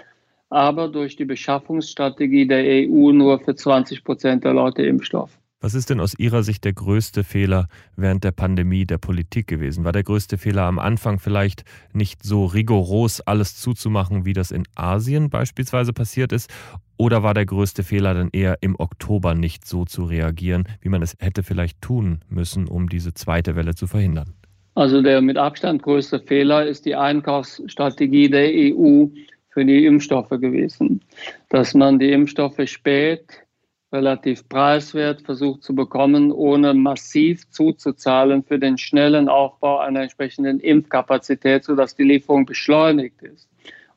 aber 0.50 0.88
durch 0.88 1.16
die 1.16 1.26
Beschaffungsstrategie 1.26 2.48
der 2.48 2.64
EU 2.64 3.12
nur 3.12 3.40
für 3.40 3.56
20 3.56 4.04
Prozent 4.04 4.44
der 4.44 4.54
Leute 4.54 4.84
Impfstoff. 4.84 5.41
Was 5.64 5.76
ist 5.76 5.92
denn 5.92 6.00
aus 6.00 6.18
Ihrer 6.18 6.42
Sicht 6.42 6.66
der 6.66 6.74
größte 6.74 7.24
Fehler 7.24 7.68
während 7.96 8.24
der 8.24 8.32
Pandemie 8.32 8.86
der 8.86 8.98
Politik 8.98 9.46
gewesen? 9.46 9.84
War 9.84 9.92
der 9.92 10.02
größte 10.02 10.40
Fehler 10.40 10.64
am 10.64 10.80
Anfang 10.80 11.20
vielleicht 11.20 11.66
nicht 11.94 12.24
so 12.24 12.46
rigoros 12.46 13.22
alles 13.22 13.56
zuzumachen, 13.58 14.26
wie 14.26 14.34
das 14.34 14.50
in 14.50 14.64
Asien 14.74 15.30
beispielsweise 15.30 15.94
passiert 15.94 16.32
ist? 16.32 16.50
Oder 16.98 17.22
war 17.22 17.36
der 17.36 17.46
größte 17.46 17.84
Fehler 17.84 18.16
dann 18.16 18.30
eher 18.32 18.58
im 18.62 18.76
Oktober 18.80 19.36
nicht 19.36 19.68
so 19.68 19.86
zu 19.86 20.04
reagieren, 20.04 20.68
wie 20.82 20.90
man 20.90 21.04
es 21.04 21.16
hätte 21.20 21.44
vielleicht 21.44 21.80
tun 21.80 22.22
müssen, 22.28 22.68
um 22.68 22.90
diese 22.90 23.14
zweite 23.14 23.56
Welle 23.56 23.76
zu 23.76 23.86
verhindern? 23.86 24.34
Also 24.74 25.04
der 25.04 25.22
mit 25.22 25.38
Abstand 25.38 25.84
größte 25.84 26.22
Fehler 26.22 26.66
ist 26.66 26.88
die 26.88 26.96
Einkaufsstrategie 26.96 28.32
der 28.32 28.50
EU 28.50 29.06
für 29.50 29.64
die 29.64 29.86
Impfstoffe 29.86 30.30
gewesen. 30.30 31.02
Dass 31.50 31.76
man 31.76 32.00
die 32.00 32.12
Impfstoffe 32.12 32.66
spät 32.66 33.44
relativ 33.92 34.48
preiswert 34.48 35.22
versucht 35.22 35.64
zu 35.64 35.76
bekommen, 35.76 36.32
ohne 36.32 36.74
massiv 36.74 37.50
zuzuzahlen 37.50 38.44
für 38.44 38.58
den 38.58 38.78
schnellen 38.78 39.28
Aufbau 39.28 39.80
einer 39.80 40.02
entsprechenden 40.02 40.60
Impfkapazität, 40.60 41.66
sodass 41.66 41.96
die 41.96 42.04
Lieferung 42.04 42.46
beschleunigt 42.46 43.22
ist. 43.22 43.50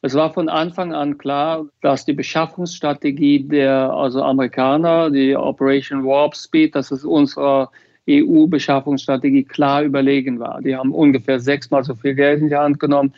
Es 0.02 0.14
war 0.14 0.33
von 0.35 0.48
Anfang 0.48 0.92
an 0.92 1.16
klar, 1.16 1.64
dass 1.80 2.04
die 2.04 2.12
Beschaffungsstrategie 2.12 3.44
der 3.44 3.90
also 3.90 4.22
Amerikaner, 4.22 5.11
die 5.11 5.35
Operation 5.35 6.04
Warp 6.04 6.37
Speed, 6.37 6.74
dass 6.74 6.90
es 6.90 7.04
unserer 7.04 7.70
EU-Beschaffungsstrategie 8.11 9.44
klar 9.44 9.83
überlegen 9.83 10.38
war. 10.38 10.61
Die 10.61 10.76
haben 10.76 10.92
ungefähr 10.92 11.40
sechsmal 11.40 11.85
so 11.85 11.94
viel 11.94 12.14
Geld 12.14 12.42
in 12.42 12.48
die 12.48 12.57
Hand 12.57 12.80
genommen 12.80 13.14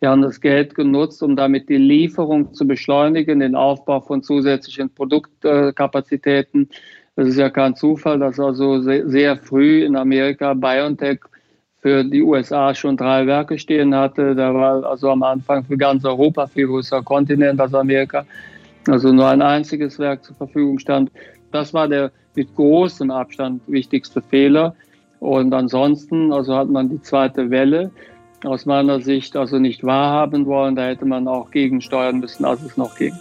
wir 0.00 0.10
haben 0.10 0.22
das 0.22 0.40
Geld 0.40 0.74
genutzt, 0.74 1.22
um 1.22 1.34
damit 1.34 1.68
die 1.68 1.76
Lieferung 1.76 2.54
zu 2.54 2.66
beschleunigen, 2.66 3.40
den 3.40 3.54
Aufbau 3.54 4.00
von 4.00 4.22
zusätzlichen 4.22 4.90
Produktkapazitäten. 4.94 6.68
Es 7.16 7.28
ist 7.28 7.38
ja 7.38 7.50
kein 7.50 7.74
Zufall, 7.74 8.20
dass 8.20 8.38
also 8.38 8.80
sehr 8.80 9.36
früh 9.36 9.84
in 9.84 9.96
Amerika 9.96 10.54
BioNTech 10.54 11.18
für 11.80 12.04
die 12.04 12.22
USA 12.22 12.74
schon 12.74 12.96
drei 12.96 13.26
Werke 13.26 13.58
stehen 13.58 13.94
hatte. 13.94 14.36
Da 14.36 14.54
war 14.54 14.84
also 14.84 15.10
am 15.10 15.22
Anfang 15.24 15.64
für 15.64 15.76
ganz 15.76 16.04
Europa, 16.04 16.46
viel 16.46 16.68
größer 16.68 17.02
Kontinent 17.02 17.60
als 17.60 17.74
Amerika, 17.74 18.24
also 18.86 19.12
nur 19.12 19.26
ein 19.26 19.42
einziges 19.42 19.98
Werk 19.98 20.22
zur 20.24 20.36
Verfügung 20.36 20.78
stand. 20.78 21.10
Das 21.50 21.74
war 21.74 21.88
der 21.88 22.12
mit 22.36 22.54
großem 22.54 23.10
Abstand 23.10 23.62
wichtigste 23.66 24.22
Fehler. 24.22 24.74
Und 25.18 25.52
ansonsten, 25.52 26.32
also 26.32 26.54
hat 26.54 26.68
man 26.68 26.88
die 26.88 27.02
zweite 27.02 27.50
Welle 27.50 27.90
aus 28.44 28.66
meiner 28.66 29.00
Sicht 29.00 29.36
also 29.36 29.58
nicht 29.58 29.84
wahrhaben 29.84 30.46
wollen. 30.46 30.76
Da 30.76 30.86
hätte 30.86 31.04
man 31.04 31.28
auch 31.28 31.50
gegensteuern 31.50 32.20
müssen, 32.20 32.44
als 32.44 32.62
es 32.62 32.76
noch 32.76 32.96
ging. 32.96 33.14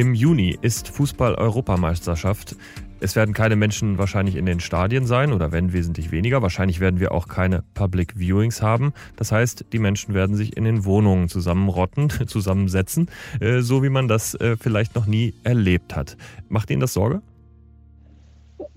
Im 0.00 0.14
Juni 0.14 0.56
ist 0.62 0.88
Fußball-Europameisterschaft. 0.88 2.56
Es 3.00 3.16
werden 3.16 3.34
keine 3.34 3.56
Menschen 3.56 3.96
wahrscheinlich 3.96 4.36
in 4.36 4.44
den 4.44 4.60
Stadien 4.60 5.06
sein 5.06 5.32
oder 5.32 5.52
wenn 5.52 5.72
wesentlich 5.72 6.12
weniger. 6.12 6.42
Wahrscheinlich 6.42 6.80
werden 6.80 7.00
wir 7.00 7.12
auch 7.12 7.28
keine 7.28 7.64
Public 7.72 8.18
Viewings 8.18 8.60
haben. 8.60 8.92
Das 9.16 9.32
heißt, 9.32 9.64
die 9.72 9.78
Menschen 9.78 10.12
werden 10.12 10.36
sich 10.36 10.56
in 10.56 10.64
den 10.64 10.84
Wohnungen 10.84 11.28
zusammenrotten, 11.28 12.10
zusammensetzen, 12.26 13.10
äh, 13.40 13.60
so 13.60 13.82
wie 13.82 13.88
man 13.88 14.06
das 14.06 14.34
äh, 14.34 14.56
vielleicht 14.60 14.94
noch 14.94 15.06
nie 15.06 15.32
erlebt 15.44 15.96
hat. 15.96 16.18
Macht 16.50 16.70
Ihnen 16.70 16.80
das 16.80 16.92
Sorge? 16.92 17.22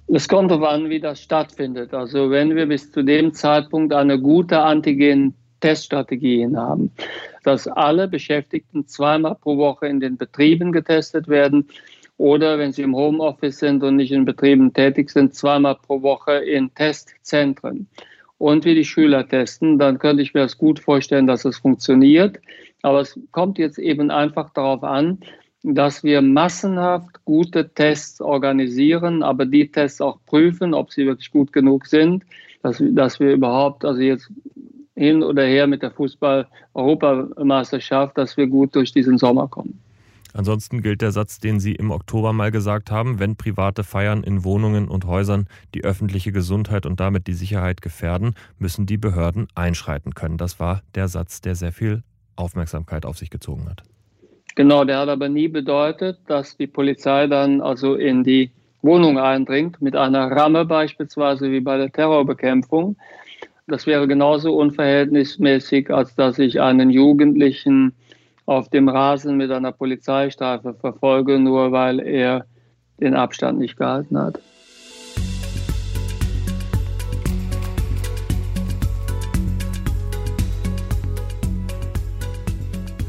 Es 0.07 0.27
kommt 0.27 0.51
darauf 0.51 0.67
an, 0.67 0.89
wie 0.89 0.99
das 0.99 1.21
stattfindet. 1.21 1.93
Also 1.93 2.29
wenn 2.29 2.55
wir 2.55 2.67
bis 2.67 2.91
zu 2.91 3.03
dem 3.03 3.33
Zeitpunkt 3.33 3.93
eine 3.93 4.19
gute 4.19 4.59
Antigen-Teststrategie 4.61 6.47
haben, 6.55 6.91
dass 7.43 7.67
alle 7.67 8.07
Beschäftigten 8.07 8.87
zweimal 8.87 9.35
pro 9.35 9.57
Woche 9.57 9.87
in 9.87 9.99
den 9.99 10.15
Betrieben 10.17 10.71
getestet 10.71 11.27
werden, 11.27 11.67
oder 12.17 12.59
wenn 12.59 12.71
sie 12.71 12.83
im 12.83 12.95
Homeoffice 12.95 13.59
sind 13.59 13.83
und 13.83 13.95
nicht 13.95 14.11
in 14.11 14.25
Betrieben 14.25 14.73
tätig 14.73 15.09
sind, 15.09 15.33
zweimal 15.33 15.75
pro 15.75 16.01
Woche 16.01 16.33
in 16.33 16.73
Testzentren 16.73 17.87
und 18.37 18.65
wie 18.65 18.75
die 18.75 18.85
Schüler 18.85 19.27
testen, 19.27 19.79
dann 19.79 19.99
könnte 19.99 20.21
ich 20.21 20.33
mir 20.33 20.41
das 20.41 20.57
gut 20.57 20.79
vorstellen, 20.79 21.27
dass 21.27 21.45
es 21.45 21.57
funktioniert. 21.57 22.39
Aber 22.81 22.99
es 22.99 23.17
kommt 23.31 23.57
jetzt 23.57 23.79
eben 23.79 24.11
einfach 24.11 24.49
darauf 24.51 24.83
an, 24.83 25.19
dass 25.63 26.03
wir 26.03 26.21
massenhaft 26.21 27.23
gute 27.23 27.69
Tests 27.69 28.19
organisieren, 28.19 29.23
aber 29.23 29.45
die 29.45 29.71
Tests 29.71 30.01
auch 30.01 30.19
prüfen, 30.25 30.73
ob 30.73 30.91
sie 30.91 31.05
wirklich 31.05 31.31
gut 31.31 31.53
genug 31.53 31.85
sind, 31.85 32.25
dass, 32.61 32.83
dass 32.85 33.21
wir 33.21 33.31
überhaupt, 33.31 33.85
also 33.85 34.01
jetzt 34.01 34.29
hin 34.95 35.23
oder 35.23 35.45
her 35.45 35.67
mit 35.67 35.81
der 35.81 35.91
Fußball-Europameisterschaft, 35.91 38.17
dass 38.17 38.35
wir 38.35 38.47
gut 38.47 38.75
durch 38.75 38.91
diesen 38.91 39.17
Sommer 39.17 39.47
kommen. 39.47 39.79
Ansonsten 40.33 40.81
gilt 40.81 41.01
der 41.01 41.11
Satz, 41.11 41.39
den 41.39 41.59
Sie 41.59 41.73
im 41.73 41.91
Oktober 41.91 42.33
mal 42.33 42.51
gesagt 42.51 42.89
haben, 42.89 43.19
wenn 43.19 43.35
private 43.35 43.83
Feiern 43.83 44.23
in 44.23 44.43
Wohnungen 44.43 44.87
und 44.87 45.05
Häusern 45.05 45.47
die 45.75 45.83
öffentliche 45.83 46.31
Gesundheit 46.31 46.85
und 46.85 46.99
damit 46.99 47.27
die 47.27 47.33
Sicherheit 47.33 47.81
gefährden, 47.81 48.33
müssen 48.57 48.87
die 48.87 48.97
Behörden 48.97 49.47
einschreiten 49.53 50.15
können. 50.15 50.37
Das 50.37 50.59
war 50.59 50.81
der 50.95 51.07
Satz, 51.07 51.41
der 51.41 51.53
sehr 51.53 51.71
viel 51.71 52.01
Aufmerksamkeit 52.35 53.05
auf 53.05 53.17
sich 53.17 53.29
gezogen 53.29 53.69
hat. 53.69 53.83
Genau, 54.55 54.85
der 54.85 54.99
hat 54.99 55.09
aber 55.09 55.29
nie 55.29 55.47
bedeutet, 55.47 56.19
dass 56.27 56.57
die 56.57 56.67
Polizei 56.67 57.27
dann 57.27 57.61
also 57.61 57.95
in 57.95 58.23
die 58.23 58.51
Wohnung 58.81 59.17
eindringt, 59.17 59.81
mit 59.81 59.95
einer 59.95 60.29
Ramme 60.29 60.65
beispielsweise 60.65 61.51
wie 61.51 61.61
bei 61.61 61.77
der 61.77 61.91
Terrorbekämpfung. 61.91 62.97
Das 63.67 63.87
wäre 63.87 64.07
genauso 64.07 64.55
unverhältnismäßig, 64.55 65.89
als 65.89 66.15
dass 66.15 66.37
ich 66.37 66.59
einen 66.59 66.89
Jugendlichen 66.89 67.93
auf 68.45 68.69
dem 68.69 68.89
Rasen 68.89 69.37
mit 69.37 69.51
einer 69.51 69.71
Polizeistreife 69.71 70.73
verfolge, 70.73 71.39
nur 71.39 71.71
weil 71.71 71.99
er 71.99 72.45
den 72.99 73.15
Abstand 73.15 73.59
nicht 73.59 73.77
gehalten 73.77 74.17
hat. 74.17 74.39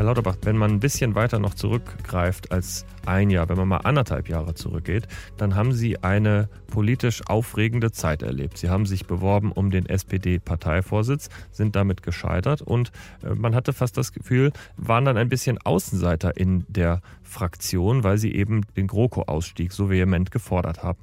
Herr 0.04 0.10
Lauterbach, 0.10 0.36
wenn 0.42 0.58
man 0.58 0.70
ein 0.70 0.80
bisschen 0.80 1.14
weiter 1.14 1.38
noch 1.38 1.54
zurückgreift 1.54 2.52
als 2.52 2.84
ein 3.06 3.30
Jahr, 3.30 3.48
wenn 3.48 3.56
man 3.56 3.68
mal 3.68 3.78
anderthalb 3.78 4.28
Jahre 4.28 4.52
zurückgeht, 4.52 5.08
dann 5.38 5.54
haben 5.54 5.72
Sie 5.72 6.02
eine 6.02 6.50
politisch 6.66 7.22
aufregende 7.26 7.90
Zeit 7.90 8.20
erlebt. 8.20 8.58
Sie 8.58 8.68
haben 8.68 8.84
sich 8.84 9.06
beworben 9.06 9.50
um 9.50 9.70
den 9.70 9.86
SPD-Parteivorsitz, 9.86 11.30
sind 11.52 11.74
damit 11.74 12.02
gescheitert 12.02 12.60
und 12.60 12.92
äh, 13.22 13.34
man 13.34 13.54
hatte 13.54 13.72
fast 13.72 13.96
das 13.96 14.12
Gefühl, 14.12 14.52
waren 14.76 15.06
dann 15.06 15.16
ein 15.16 15.30
bisschen 15.30 15.56
Außenseiter 15.56 16.36
in 16.36 16.66
der 16.68 17.00
Fraktion, 17.22 18.04
weil 18.04 18.18
Sie 18.18 18.34
eben 18.34 18.60
den 18.76 18.88
GroKo-Ausstieg 18.88 19.72
so 19.72 19.88
vehement 19.88 20.30
gefordert 20.30 20.82
haben. 20.82 20.98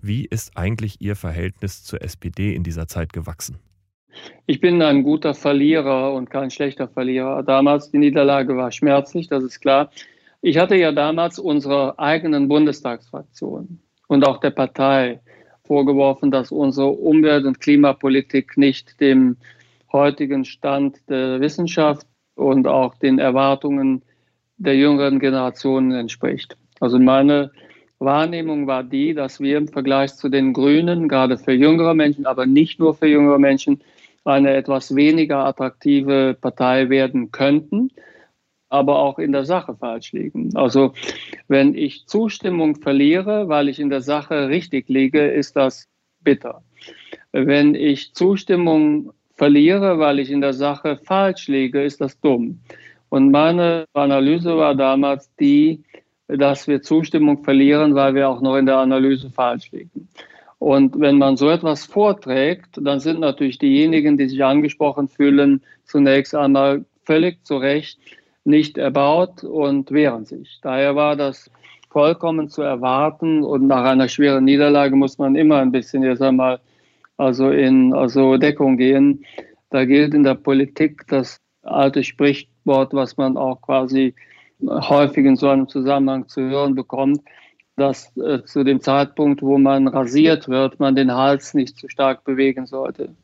Wie 0.00 0.26
ist 0.26 0.56
eigentlich 0.56 1.00
Ihr 1.00 1.16
Verhältnis 1.16 1.82
zur 1.82 2.02
SPD 2.02 2.54
in 2.54 2.62
dieser 2.62 2.86
Zeit 2.86 3.12
gewachsen? 3.12 3.58
Ich 4.46 4.60
bin 4.60 4.82
ein 4.82 5.02
guter 5.02 5.34
Verlierer 5.34 6.12
und 6.12 6.30
kein 6.30 6.50
schlechter 6.50 6.88
Verlierer. 6.88 7.42
Damals 7.42 7.90
die 7.90 7.98
Niederlage 7.98 8.56
war 8.56 8.72
schmerzlich, 8.72 9.28
das 9.28 9.44
ist 9.44 9.60
klar. 9.60 9.90
Ich 10.42 10.58
hatte 10.58 10.76
ja 10.76 10.92
damals 10.92 11.38
unserer 11.38 11.98
eigenen 11.98 12.48
Bundestagsfraktion 12.48 13.80
und 14.08 14.26
auch 14.26 14.40
der 14.40 14.50
Partei 14.50 15.20
vorgeworfen, 15.64 16.30
dass 16.30 16.52
unsere 16.52 16.88
Umwelt- 16.88 17.46
und 17.46 17.60
Klimapolitik 17.60 18.56
nicht 18.58 19.00
dem 19.00 19.36
heutigen 19.92 20.44
Stand 20.44 20.98
der 21.08 21.40
Wissenschaft 21.40 22.06
und 22.34 22.66
auch 22.66 22.94
den 22.96 23.18
Erwartungen 23.18 24.02
der 24.58 24.76
jüngeren 24.76 25.18
Generationen 25.18 25.92
entspricht. 25.92 26.56
Also 26.80 26.98
meine 26.98 27.50
Wahrnehmung 27.98 28.66
war 28.66 28.82
die, 28.82 29.14
dass 29.14 29.40
wir 29.40 29.56
im 29.56 29.68
Vergleich 29.68 30.14
zu 30.14 30.28
den 30.28 30.52
Grünen, 30.52 31.08
gerade 31.08 31.38
für 31.38 31.52
jüngere 31.52 31.94
Menschen, 31.94 32.26
aber 32.26 32.44
nicht 32.44 32.78
nur 32.78 32.94
für 32.94 33.06
jüngere 33.06 33.38
Menschen, 33.38 33.82
eine 34.24 34.54
etwas 34.54 34.94
weniger 34.94 35.44
attraktive 35.44 36.36
Partei 36.40 36.88
werden 36.88 37.30
könnten, 37.30 37.90
aber 38.68 38.98
auch 38.98 39.18
in 39.18 39.32
der 39.32 39.44
Sache 39.44 39.76
falsch 39.76 40.12
liegen. 40.12 40.56
Also 40.56 40.94
wenn 41.48 41.74
ich 41.74 42.06
Zustimmung 42.06 42.76
verliere, 42.76 43.48
weil 43.48 43.68
ich 43.68 43.78
in 43.78 43.90
der 43.90 44.00
Sache 44.00 44.48
richtig 44.48 44.88
liege, 44.88 45.26
ist 45.26 45.56
das 45.56 45.88
bitter. 46.22 46.62
Wenn 47.32 47.74
ich 47.74 48.14
Zustimmung 48.14 49.12
verliere, 49.34 49.98
weil 49.98 50.18
ich 50.18 50.30
in 50.30 50.40
der 50.40 50.54
Sache 50.54 50.96
falsch 50.96 51.48
liege, 51.48 51.82
ist 51.82 52.00
das 52.00 52.18
dumm. 52.20 52.60
Und 53.10 53.30
meine 53.30 53.84
Analyse 53.92 54.56
war 54.56 54.74
damals 54.74 55.32
die, 55.36 55.84
dass 56.26 56.66
wir 56.66 56.82
Zustimmung 56.82 57.44
verlieren, 57.44 57.94
weil 57.94 58.14
wir 58.14 58.28
auch 58.28 58.40
noch 58.40 58.56
in 58.56 58.66
der 58.66 58.78
Analyse 58.78 59.30
falsch 59.30 59.70
liegen. 59.72 60.08
Und 60.64 60.98
wenn 60.98 61.18
man 61.18 61.36
so 61.36 61.50
etwas 61.50 61.84
vorträgt, 61.84 62.78
dann 62.80 62.98
sind 62.98 63.20
natürlich 63.20 63.58
diejenigen, 63.58 64.16
die 64.16 64.30
sich 64.30 64.42
angesprochen 64.42 65.08
fühlen, 65.08 65.60
zunächst 65.84 66.34
einmal 66.34 66.86
völlig 67.04 67.44
zu 67.44 67.58
Recht 67.58 67.98
nicht 68.44 68.78
erbaut 68.78 69.44
und 69.44 69.90
wehren 69.90 70.24
sich. 70.24 70.60
Daher 70.62 70.96
war 70.96 71.16
das 71.16 71.50
vollkommen 71.90 72.48
zu 72.48 72.62
erwarten 72.62 73.42
und 73.42 73.66
nach 73.66 73.84
einer 73.84 74.08
schweren 74.08 74.46
Niederlage 74.46 74.96
muss 74.96 75.18
man 75.18 75.36
immer 75.36 75.58
ein 75.58 75.70
bisschen 75.70 76.02
jetzt 76.02 76.22
einmal 76.22 76.60
also 77.18 77.50
in 77.50 77.92
also 77.92 78.38
Deckung 78.38 78.78
gehen. 78.78 79.22
Da 79.68 79.84
gilt 79.84 80.14
in 80.14 80.22
der 80.22 80.34
Politik 80.34 81.06
das 81.08 81.42
alte 81.62 82.02
Sprichwort, 82.02 82.94
was 82.94 83.18
man 83.18 83.36
auch 83.36 83.60
quasi 83.60 84.14
häufig 84.66 85.26
in 85.26 85.36
so 85.36 85.50
einem 85.50 85.68
Zusammenhang 85.68 86.26
zu 86.26 86.40
hören 86.40 86.74
bekommt, 86.74 87.20
dass 87.76 88.16
äh, 88.16 88.42
zu 88.44 88.64
dem 88.64 88.80
Zeitpunkt, 88.80 89.42
wo 89.42 89.58
man 89.58 89.88
rasiert 89.88 90.48
wird, 90.48 90.78
man 90.80 90.94
den 90.94 91.12
Hals 91.12 91.54
nicht 91.54 91.76
zu 91.76 91.88
stark 91.88 92.24
bewegen 92.24 92.66
sollte. 92.66 93.14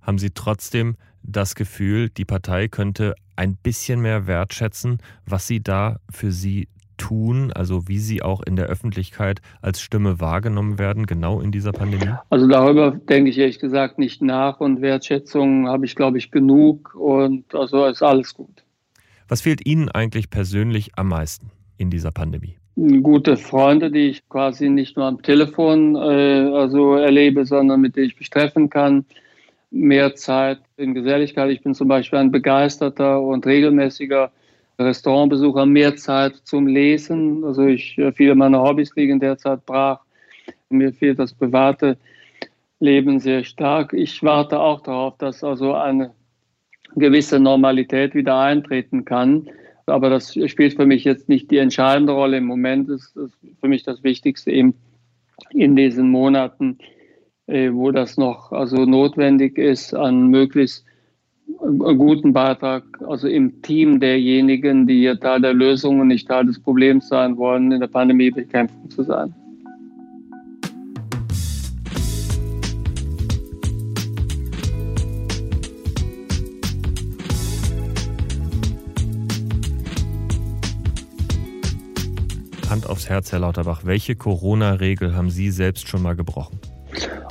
Haben 0.00 0.18
Sie 0.18 0.30
trotzdem 0.30 0.96
das 1.22 1.54
Gefühl, 1.54 2.08
die 2.08 2.24
Partei 2.24 2.68
könnte 2.68 3.14
ein 3.36 3.56
bisschen 3.56 4.00
mehr 4.00 4.26
wertschätzen, 4.26 4.98
was 5.26 5.46
Sie 5.46 5.62
da 5.62 5.98
für 6.10 6.32
Sie 6.32 6.68
tun, 6.96 7.52
also 7.52 7.88
wie 7.88 7.98
Sie 7.98 8.22
auch 8.22 8.42
in 8.42 8.56
der 8.56 8.66
Öffentlichkeit 8.66 9.40
als 9.60 9.80
Stimme 9.80 10.20
wahrgenommen 10.20 10.78
werden, 10.78 11.06
genau 11.06 11.40
in 11.40 11.50
dieser 11.50 11.72
Pandemie? 11.72 12.14
Also 12.30 12.46
darüber 12.46 12.92
denke 12.92 13.30
ich 13.30 13.38
ehrlich 13.38 13.58
gesagt 13.58 13.98
nicht 13.98 14.22
nach 14.22 14.60
und 14.60 14.80
Wertschätzung 14.80 15.68
habe 15.68 15.84
ich, 15.86 15.96
glaube 15.96 16.18
ich, 16.18 16.30
genug 16.30 16.94
und 16.94 17.54
also 17.54 17.86
ist 17.86 18.02
alles 18.02 18.34
gut. 18.34 18.64
Was 19.28 19.40
fehlt 19.40 19.66
Ihnen 19.66 19.88
eigentlich 19.88 20.30
persönlich 20.30 20.92
am 20.96 21.08
meisten 21.08 21.50
in 21.78 21.90
dieser 21.90 22.12
Pandemie? 22.12 22.56
Gute 22.74 23.36
Freunde, 23.36 23.90
die 23.90 24.08
ich 24.08 24.28
quasi 24.30 24.70
nicht 24.70 24.96
nur 24.96 25.04
am 25.04 25.22
Telefon 25.22 25.94
äh, 25.94 25.98
also 25.98 26.94
erlebe, 26.94 27.44
sondern 27.44 27.82
mit 27.82 27.96
denen 27.96 28.06
ich 28.06 28.18
mich 28.18 28.30
treffen 28.30 28.70
kann. 28.70 29.04
Mehr 29.70 30.14
Zeit 30.14 30.58
in 30.78 30.94
Geselligkeit. 30.94 31.50
Ich 31.50 31.62
bin 31.62 31.74
zum 31.74 31.88
Beispiel 31.88 32.18
ein 32.18 32.30
begeisterter 32.30 33.20
und 33.20 33.44
regelmäßiger 33.46 34.32
Restaurantbesucher. 34.78 35.66
Mehr 35.66 35.96
Zeit 35.96 36.36
zum 36.44 36.66
Lesen. 36.66 37.44
Also 37.44 37.66
ich, 37.66 37.98
äh, 37.98 38.10
viele 38.12 38.34
meiner 38.34 38.62
Hobbys 38.62 38.96
liegen 38.96 39.20
derzeit 39.20 39.66
brach. 39.66 40.00
Mir 40.70 40.94
fehlt 40.94 41.18
das 41.18 41.34
private 41.34 41.98
Leben 42.80 43.20
sehr 43.20 43.44
stark. 43.44 43.92
Ich 43.92 44.22
warte 44.22 44.58
auch 44.58 44.80
darauf, 44.80 45.18
dass 45.18 45.44
also 45.44 45.74
eine 45.74 46.12
gewisse 46.96 47.38
Normalität 47.38 48.14
wieder 48.14 48.38
eintreten 48.38 49.04
kann. 49.04 49.48
Aber 49.86 50.10
das 50.10 50.34
spielt 50.46 50.74
für 50.74 50.86
mich 50.86 51.04
jetzt 51.04 51.28
nicht 51.28 51.50
die 51.50 51.58
entscheidende 51.58 52.12
Rolle. 52.12 52.38
Im 52.38 52.46
Moment 52.46 52.88
ist, 52.88 53.16
ist 53.16 53.36
für 53.60 53.68
mich 53.68 53.82
das 53.82 54.02
Wichtigste 54.04 54.50
eben 54.50 54.74
in 55.50 55.76
diesen 55.76 56.10
Monaten, 56.10 56.78
äh, 57.46 57.72
wo 57.72 57.90
das 57.90 58.16
noch 58.16 58.52
also 58.52 58.84
notwendig 58.84 59.58
ist, 59.58 59.94
einen 59.94 60.28
möglichst 60.28 60.84
guten 61.58 62.32
Beitrag, 62.32 62.84
also 63.06 63.28
im 63.28 63.62
Team 63.62 64.00
derjenigen, 64.00 64.86
die 64.86 65.00
hier 65.00 65.18
Teil 65.18 65.40
der 65.40 65.52
Lösung 65.52 66.00
und 66.00 66.08
nicht 66.08 66.28
Teil 66.28 66.46
des 66.46 66.60
Problems 66.60 67.08
sein 67.08 67.36
wollen, 67.36 67.72
in 67.72 67.80
der 67.80 67.88
Pandemie 67.88 68.30
bekämpfen 68.30 68.90
zu 68.90 69.02
sein. 69.02 69.34
Hand 82.72 82.88
aufs 82.88 83.10
Herz, 83.10 83.30
Herr 83.32 83.40
Lauterbach, 83.40 83.82
welche 83.84 84.16
Corona-Regel 84.16 85.14
haben 85.14 85.28
Sie 85.28 85.50
selbst 85.50 85.88
schon 85.88 86.00
mal 86.00 86.16
gebrochen? 86.16 86.58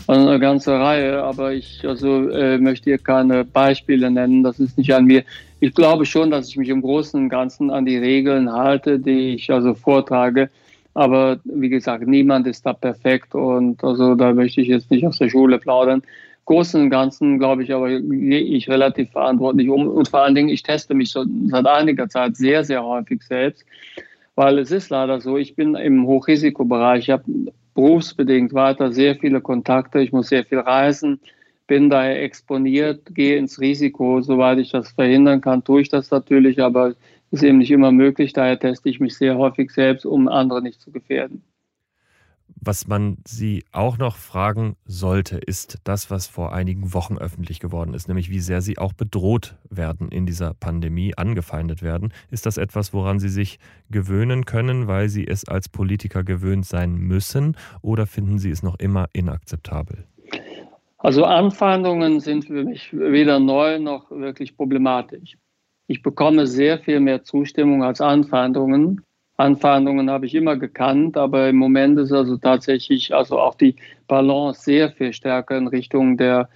Eine 0.06 0.40
ganze 0.40 0.74
Reihe, 0.74 1.24
aber 1.24 1.52
ich 1.52 1.84
also, 1.84 2.30
äh, 2.30 2.60
möchte 2.60 2.92
hier 2.92 3.00
keine 3.00 3.44
Beispiele 3.44 4.12
nennen. 4.12 4.44
Das 4.44 4.60
ist 4.60 4.78
nicht 4.78 4.94
an 4.94 5.06
mir. 5.06 5.24
Ich 5.60 5.74
glaube 5.74 6.06
schon, 6.06 6.30
dass 6.30 6.48
ich 6.48 6.58
mich 6.58 6.70
im 6.70 6.84
Großen 6.84 7.20
und 7.20 7.30
Ganzen 7.30 7.72
an 7.72 7.88
die 7.88 7.98
Regeln 7.98 8.54
halte, 8.54 9.00
die 9.00 9.34
ich 9.34 9.50
also 9.52 9.74
vortrage. 9.74 10.52
Aber 10.94 11.40
wie 11.46 11.70
gesagt, 11.70 12.06
niemand 12.06 12.46
ist 12.46 12.64
da 12.64 12.74
perfekt 12.74 13.34
und 13.34 13.84
also 13.84 14.14
da 14.14 14.34
möchte 14.34 14.62
ich 14.62 14.68
jetzt 14.68 14.92
nicht 14.92 15.08
aus 15.08 15.18
der 15.18 15.30
Schule 15.30 15.58
plaudern. 15.58 16.04
Großen 16.46 16.80
und 16.80 16.92
Ganzen 16.92 17.40
glaube 17.40 17.64
ich 17.64 17.74
aber 17.74 17.90
gehe 17.90 18.42
ich 18.42 18.70
relativ 18.70 19.10
verantwortlich 19.10 19.70
um 19.70 19.88
und 19.88 20.08
vor 20.08 20.22
allen 20.22 20.36
Dingen 20.36 20.50
ich 20.50 20.62
teste 20.62 20.94
mich 20.94 21.10
schon 21.10 21.50
seit 21.50 21.66
einiger 21.66 22.10
Zeit 22.10 22.36
sehr 22.36 22.64
sehr 22.64 22.84
häufig 22.84 23.24
selbst 23.24 23.66
weil 24.42 24.58
es 24.58 24.72
ist 24.72 24.90
leider 24.90 25.22
so, 25.22 25.38
ich 25.38 25.56
bin 25.56 25.76
im 25.76 26.08
Hochrisikobereich, 26.08 27.04
ich 27.04 27.10
habe 27.12 27.26
berufsbedingt 27.76 28.54
weiter 28.56 28.92
sehr 28.92 29.16
viele 29.16 29.40
Kontakte, 29.40 30.02
ich 30.02 30.12
muss 30.12 30.30
sehr 30.30 30.44
viel 30.44 30.58
reisen, 30.58 31.20
bin 31.68 31.92
daher 31.92 32.24
exponiert, 32.24 33.14
gehe 33.14 33.38
ins 33.38 33.60
Risiko, 33.60 34.20
soweit 34.22 34.58
ich 34.58 34.72
das 34.72 34.94
verhindern 34.94 35.42
kann, 35.42 35.64
tue 35.64 35.82
ich 35.82 35.90
das 35.90 36.10
natürlich, 36.10 36.60
aber 36.60 36.96
ist 37.30 37.44
eben 37.44 37.60
nicht 37.60 37.70
immer 37.70 37.92
möglich, 37.92 38.34
daher 38.34 38.58
teste 38.58 38.90
ich 38.90 39.00
mich 39.00 39.16
sehr 39.16 39.38
häufig 39.38 39.70
selbst, 39.70 40.08
um 40.08 40.28
andere 40.28 40.64
nicht 40.64 40.82
zu 40.82 40.90
gefährden. 40.90 41.44
Was 42.64 42.88
man 42.88 43.18
Sie 43.28 43.64
auch 43.72 43.98
noch 43.98 44.18
fragen 44.18 44.76
sollte, 44.86 45.40
ist 45.40 45.80
das, 45.84 46.12
was 46.12 46.28
vor 46.28 46.54
einigen 46.54 46.94
Wochen 46.94 47.18
öffentlich 47.18 47.60
geworden 47.60 47.96
ist, 47.96 48.08
nämlich 48.08 48.30
wie 48.30 48.40
sehr 48.40 48.62
Sie 48.62 48.78
auch 48.78 48.94
bedroht 48.94 49.56
werden 49.72 50.10
in 50.10 50.28
dieser 50.28 50.54
Pandemie, 50.54 51.18
angefeindet 51.18 51.82
werden. 51.82 52.14
Ist 52.30 52.46
das 52.46 52.58
etwas, 52.58 52.94
woran 52.94 53.18
Sie 53.18 53.30
sich 53.30 53.58
gewöhnen 53.90 54.46
können, 54.46 54.88
weil 54.88 55.10
Sie 55.10 55.26
es 55.26 55.48
als 55.48 55.70
Politiker 55.70 56.24
gewöhnt 56.24 56.68
sein 56.68 56.94
müssen, 56.94 57.58
oder 57.82 58.06
finden 58.06 58.38
Sie 58.38 58.52
es 58.52 58.62
noch 58.62 58.78
immer 58.78 59.08
inakzeptabel? 59.12 60.06
Also 61.00 61.26
Anfeindungen 61.26 62.20
sind 62.20 62.46
für 62.46 62.64
mich 62.64 62.94
weder 62.94 63.40
neu 63.40 63.80
noch 63.80 64.12
wirklich 64.12 64.56
problematisch. 64.56 65.36
Ich 65.88 66.04
bekomme 66.04 66.46
sehr 66.46 66.78
viel 66.78 67.00
mehr 67.00 67.24
Zustimmung 67.24 67.84
als 67.84 68.02
Anfeindungen. 68.02 69.02
Anfeindungen 69.42 70.10
habe 70.10 70.28
ich 70.28 70.36
immer 70.36 70.56
gekannt, 70.56 71.18
aber 71.18 71.50
im 71.50 71.56
Moment 71.56 71.98
ist 71.98 72.12
also 72.12 72.38
tatsächlich 72.38 73.14
also 73.14 73.40
auch 73.40 73.56
die 73.56 73.76
Balance 74.08 74.62
sehr 74.62 74.92
viel 74.92 75.14
stärker 75.14 75.58
in 75.58 75.68
Richtung 75.68 76.16
der 76.16 76.48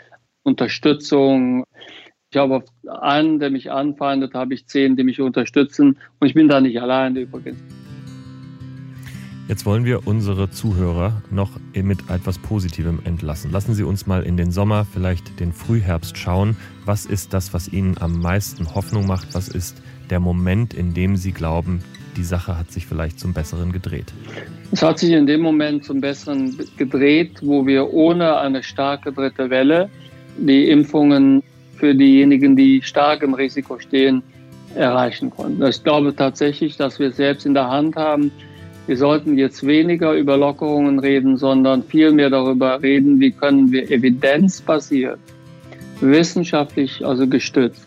Unterstützung. 0.43 1.63
Ich 2.30 2.38
habe 2.38 2.58
auf 2.58 2.63
einen, 3.02 3.39
der 3.39 3.50
mich 3.50 3.71
anfeindet, 3.71 4.36
habe 4.36 4.54
ich 4.54 4.67
zehn, 4.67 4.95
die 4.95 5.04
mich 5.04 5.19
unterstützen 5.19 5.98
und 6.19 6.28
ich 6.28 6.36
bin 6.36 6.48
da 6.48 6.62
nicht 6.62 6.80
alleine 6.80 7.21
übrigens. 7.21 7.58
Jetzt 9.48 9.65
wollen 9.65 9.86
wir 9.86 10.08
unsere 10.08 10.50
Zuhörer 10.50 11.21
noch 11.32 11.52
mit 11.74 12.10
etwas 12.10 12.39
Positivem 12.39 13.00
entlassen. 13.04 13.52
Lassen 13.52 13.74
Sie 13.76 13.84
uns 13.84 14.08
mal 14.08 14.24
in 14.24 14.38
den 14.38 14.52
Sommer, 14.52 14.86
vielleicht 14.86 15.39
den 15.39 15.54
Frühherbst 15.54 16.17
schauen. 16.17 16.56
Was 16.86 17.06
ist 17.06 17.34
das, 17.34 17.54
was 17.54 17.67
Ihnen 17.67 17.98
am 18.00 18.19
meisten 18.19 18.74
Hoffnung 18.74 19.06
macht? 19.06 19.34
Was 19.34 19.48
ist 19.48 19.82
der 20.10 20.19
Moment, 20.19 20.74
in 20.74 20.95
dem 20.95 21.15
Sie 21.15 21.32
glauben, 21.32 21.84
die 22.15 22.23
Sache 22.23 22.58
hat 22.58 22.71
sich 22.71 22.86
vielleicht 22.86 23.19
zum 23.19 23.34
Besseren 23.34 23.71
gedreht? 23.71 24.13
Es 24.71 24.82
hat 24.82 24.99
sich 24.99 25.12
in 25.12 25.28
dem 25.28 25.41
Moment 25.41 25.84
zum 25.84 26.01
Besseren 26.01 26.58
gedreht, 26.78 27.39
wo 27.41 27.65
wir 27.65 27.93
ohne 27.93 28.38
eine 28.38 28.63
starke 28.63 29.12
dritte 29.12 29.49
Welle 29.49 29.89
die 30.38 30.69
Impfungen 30.69 31.43
für 31.78 31.93
diejenigen, 31.93 32.56
die 32.56 32.82
stark 32.82 33.21
im 33.23 33.34
Risiko 33.34 33.80
stehen, 33.80 34.23
erreichen 34.75 35.30
konnten. 35.30 35.63
Ich 35.63 35.84
glaube 35.84 36.15
tatsächlich, 36.15 36.78
dass 36.78 36.99
wir 36.99 37.10
es 37.10 37.17
selbst 37.17 37.45
in 37.45 37.54
der 37.54 37.69
Hand 37.69 37.95
haben. 37.95 38.32
Wir 38.88 38.97
sollten 38.97 39.38
jetzt 39.38 39.65
weniger 39.65 40.13
über 40.13 40.38
Lockerungen 40.38 40.99
reden, 40.99 41.38
sondern 41.38 41.84
vielmehr 41.84 42.30
darüber 42.30 42.82
reden, 42.82 43.19
wie 43.19 43.32
können 43.32 43.71
wir 43.71 43.89
evidenzbasiert, 43.89 45.19
wissenschaftlich 46.01 47.04
also 47.06 47.25
gestützt, 47.28 47.85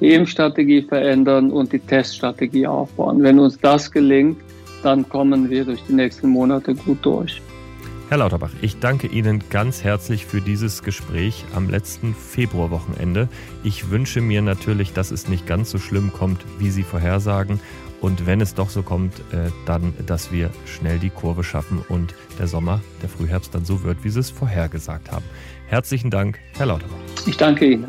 die 0.00 0.12
Impfstrategie 0.14 0.82
verändern 0.82 1.50
und 1.50 1.72
die 1.72 1.78
Teststrategie 1.78 2.66
aufbauen. 2.66 3.22
Wenn 3.22 3.38
uns 3.38 3.58
das 3.58 3.90
gelingt, 3.90 4.38
dann 4.82 5.08
kommen 5.08 5.50
wir 5.50 5.64
durch 5.64 5.82
die 5.88 5.94
nächsten 5.94 6.28
Monate 6.28 6.74
gut 6.74 6.98
durch. 7.02 7.40
Herr 8.08 8.18
Lauterbach, 8.18 8.52
ich 8.62 8.78
danke 8.78 9.08
Ihnen 9.08 9.42
ganz 9.50 9.82
herzlich 9.82 10.26
für 10.26 10.40
dieses 10.40 10.84
Gespräch 10.84 11.44
am 11.56 11.68
letzten 11.68 12.14
Februarwochenende. 12.14 13.28
Ich 13.64 13.90
wünsche 13.90 14.20
mir 14.20 14.42
natürlich, 14.42 14.92
dass 14.92 15.10
es 15.10 15.28
nicht 15.28 15.44
ganz 15.44 15.70
so 15.70 15.78
schlimm 15.78 16.12
kommt, 16.12 16.40
wie 16.60 16.70
Sie 16.70 16.84
vorhersagen. 16.84 17.58
Und 18.00 18.24
wenn 18.24 18.40
es 18.40 18.54
doch 18.54 18.70
so 18.70 18.82
kommt, 18.84 19.18
äh, 19.32 19.50
dann, 19.64 19.92
dass 20.06 20.30
wir 20.30 20.50
schnell 20.66 21.00
die 21.00 21.10
Kurve 21.10 21.42
schaffen 21.42 21.84
und 21.88 22.14
der 22.38 22.46
Sommer, 22.46 22.80
der 23.02 23.08
Frühherbst 23.08 23.52
dann 23.54 23.64
so 23.64 23.82
wird, 23.82 24.04
wie 24.04 24.10
Sie 24.10 24.20
es 24.20 24.30
vorhergesagt 24.30 25.10
haben. 25.10 25.24
Herzlichen 25.66 26.10
Dank, 26.10 26.38
Herr 26.56 26.66
Lauterbach. 26.66 26.94
Ich 27.26 27.36
danke 27.36 27.66
Ihnen. 27.66 27.88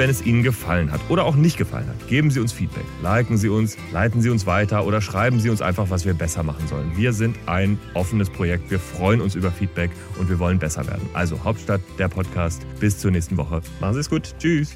Wenn 0.00 0.08
es 0.08 0.24
Ihnen 0.24 0.42
gefallen 0.42 0.90
hat 0.90 1.00
oder 1.10 1.26
auch 1.26 1.36
nicht 1.36 1.58
gefallen 1.58 1.86
hat, 1.86 2.08
geben 2.08 2.30
Sie 2.30 2.40
uns 2.40 2.52
Feedback. 2.52 2.86
Liken 3.02 3.36
Sie 3.36 3.50
uns, 3.50 3.76
leiten 3.92 4.22
Sie 4.22 4.30
uns 4.30 4.46
weiter 4.46 4.86
oder 4.86 5.02
schreiben 5.02 5.40
Sie 5.40 5.50
uns 5.50 5.60
einfach, 5.60 5.90
was 5.90 6.06
wir 6.06 6.14
besser 6.14 6.42
machen 6.42 6.66
sollen. 6.68 6.96
Wir 6.96 7.12
sind 7.12 7.36
ein 7.44 7.78
offenes 7.92 8.30
Projekt. 8.30 8.70
Wir 8.70 8.80
freuen 8.80 9.20
uns 9.20 9.34
über 9.34 9.52
Feedback 9.52 9.90
und 10.18 10.30
wir 10.30 10.38
wollen 10.38 10.58
besser 10.58 10.86
werden. 10.86 11.06
Also 11.12 11.44
Hauptstadt, 11.44 11.82
der 11.98 12.08
Podcast. 12.08 12.62
Bis 12.80 12.98
zur 12.98 13.10
nächsten 13.10 13.36
Woche. 13.36 13.60
Machen 13.80 13.92
Sie 13.92 14.00
es 14.00 14.08
gut. 14.08 14.34
Tschüss. 14.38 14.74